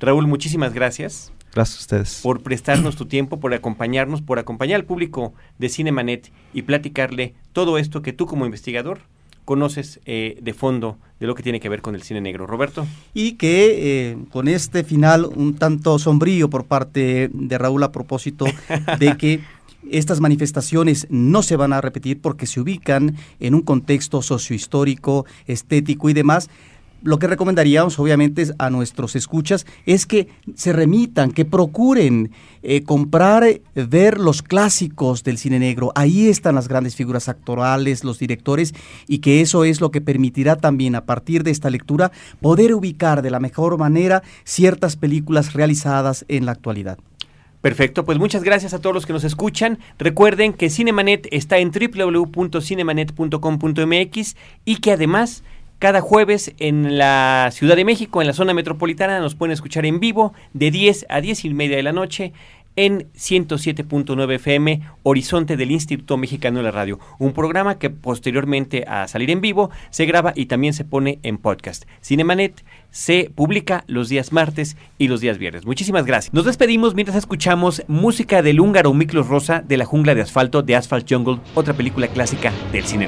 Raúl, 0.02 0.28
muchísimas 0.28 0.74
gracias. 0.74 1.32
Gracias 1.58 1.80
a 1.80 1.82
ustedes. 1.82 2.20
Por 2.22 2.44
prestarnos 2.44 2.96
tu 2.96 3.08
tiempo, 3.08 3.40
por 3.40 3.52
acompañarnos, 3.52 4.22
por 4.22 4.38
acompañar 4.38 4.76
al 4.76 4.86
público 4.86 5.34
de 5.58 5.70
Cinemanet 5.70 6.32
y 6.54 6.62
platicarle 6.62 7.34
todo 7.52 7.80
esto 7.80 8.04
que 8.04 8.14
tú 8.14 8.28
como 8.28 8.46
investigador 8.46 9.00
conoces 9.44 10.00
eh, 10.06 10.38
de 10.40 10.54
fondo 10.54 11.00
de 11.20 11.26
lo 11.26 11.34
que 11.34 11.42
tiene 11.42 11.60
que 11.60 11.68
ver 11.68 11.82
con 11.82 11.96
el 11.96 12.04
cine 12.04 12.22
negro. 12.22 12.46
Roberto. 12.46 12.86
Y 13.16 13.34
que 13.38 14.12
eh, 14.12 14.18
con 14.32 14.48
este 14.48 14.84
final 14.84 15.26
un 15.26 15.56
tanto 15.56 15.98
sombrío 15.98 16.48
por 16.48 16.66
parte 16.66 17.32
de 17.34 17.58
Raúl 17.58 17.82
a 17.82 17.92
propósito 17.92 18.46
de 19.00 19.18
que 19.18 19.40
estas 19.90 20.20
manifestaciones 20.20 21.08
no 21.10 21.42
se 21.42 21.56
van 21.56 21.74
a 21.74 21.82
repetir 21.82 22.22
porque 22.22 22.46
se 22.46 22.60
ubican 22.60 23.16
en 23.40 23.56
un 23.56 23.64
contexto 23.64 24.22
sociohistórico, 24.22 25.26
estético 25.48 26.08
y 26.12 26.14
demás, 26.14 26.52
lo 27.04 27.20
que 27.20 27.28
recomendaríamos, 27.28 28.00
obviamente, 28.00 28.46
a 28.58 28.70
nuestros 28.70 29.16
escuchas 29.16 29.66
es 29.86 30.06
que 30.06 30.28
se 30.56 30.74
remitan, 30.74 31.32
que 31.32 31.46
procuren 31.46 32.32
eh, 32.64 32.84
comprar, 32.84 33.46
ver 33.76 34.20
los 34.20 34.42
clásicos 34.42 35.24
del 35.24 35.38
cine 35.38 35.60
negro. 35.60 35.92
Ahí 35.96 36.28
están 36.28 36.56
las 36.56 36.68
grandes 36.68 36.96
figuras 36.96 37.30
actorales, 37.30 38.04
los 38.04 38.20
directores, 38.20 38.74
y 39.08 39.20
que 39.20 39.42
eso 39.42 39.64
es 39.64 39.82
lo 39.82 39.92
que 39.92 40.02
permitirá 40.02 40.56
también, 40.56 40.96
a 40.96 41.06
partir 41.06 41.44
de 41.44 41.52
esta 41.52 41.70
lectura, 41.70 42.12
poder 42.42 42.74
ubicar 42.74 43.22
de 43.22 43.32
la 43.32 43.40
mejor 43.40 43.78
manera 43.78 44.24
ciertas 44.44 44.96
películas 44.96 45.54
realizadas 45.54 46.26
en 46.28 46.46
la 46.46 46.54
actualidad. 46.54 46.98
Perfecto, 47.62 48.06
pues 48.06 48.18
muchas 48.20 48.44
gracias 48.44 48.74
a 48.74 48.80
todos 48.80 48.94
los 48.94 49.06
que 49.06 49.14
nos 49.14 49.24
escuchan. 49.24 49.80
Recuerden 49.98 50.52
que 50.54 50.70
Cinemanet 50.70 51.28
está 51.32 51.58
en 51.58 51.72
www.cinemanet.com.mx 51.72 54.36
y 54.64 54.76
que 54.78 54.92
además 54.92 55.44
cada 55.80 56.02
jueves 56.02 56.54
en 56.60 56.98
la 56.98 57.50
Ciudad 57.52 57.76
de 57.76 57.86
México, 57.86 58.22
en 58.22 58.28
la 58.28 58.34
zona 58.34 58.54
metropolitana, 58.54 59.20
nos 59.20 59.36
pueden 59.36 59.54
escuchar 59.54 59.86
en 59.86 60.00
vivo 60.00 60.34
de 60.54 60.72
10 60.72 61.06
a 61.10 61.22
10 61.22 61.46
y 61.46 61.54
media 61.54 61.78
de 61.78 61.84
la 61.84 61.94
noche 61.94 62.34
en 62.78 63.12
107.9 63.14 64.36
FM, 64.36 64.82
Horizonte 65.04 65.58
del 65.58 65.72
Instituto 65.72 66.16
Mexicano 66.16 66.60
de 66.60 66.64
la 66.64 66.72
Radio. 66.72 67.00
Un 67.20 67.34
programa 67.34 67.80
que 67.80 67.90
posteriormente 67.90 68.86
a 68.88 69.08
salir 69.08 69.32
en 69.32 69.42
vivo 69.42 69.72
se 69.90 70.06
graba 70.06 70.32
y 70.36 70.46
también 70.46 70.74
se 70.74 70.86
pone 70.86 71.20
en 71.24 71.40
podcast. 71.40 71.86
Cinemanet 72.02 72.64
se 72.92 73.32
publica 73.34 73.84
los 73.88 74.10
días 74.10 74.32
martes 74.32 74.78
y 74.98 75.08
los 75.08 75.22
días 75.22 75.40
viernes. 75.40 75.66
Muchísimas 75.66 76.06
gracias. 76.06 76.34
Nos 76.34 76.46
despedimos 76.46 76.94
mientras 76.94 77.18
escuchamos 77.18 77.84
música 77.88 78.42
del 78.42 78.60
húngaro 78.60 78.94
Miklos 78.94 79.28
Rosa 79.28 79.64
de 79.68 79.78
la 79.78 79.86
jungla 79.86 80.14
de 80.14 80.22
asfalto 80.22 80.62
de 80.62 80.76
Asphalt 80.76 81.12
Jungle, 81.12 81.40
otra 81.56 81.74
película 81.74 82.08
clásica 82.08 82.54
del 82.72 82.86
cine. 82.86 83.08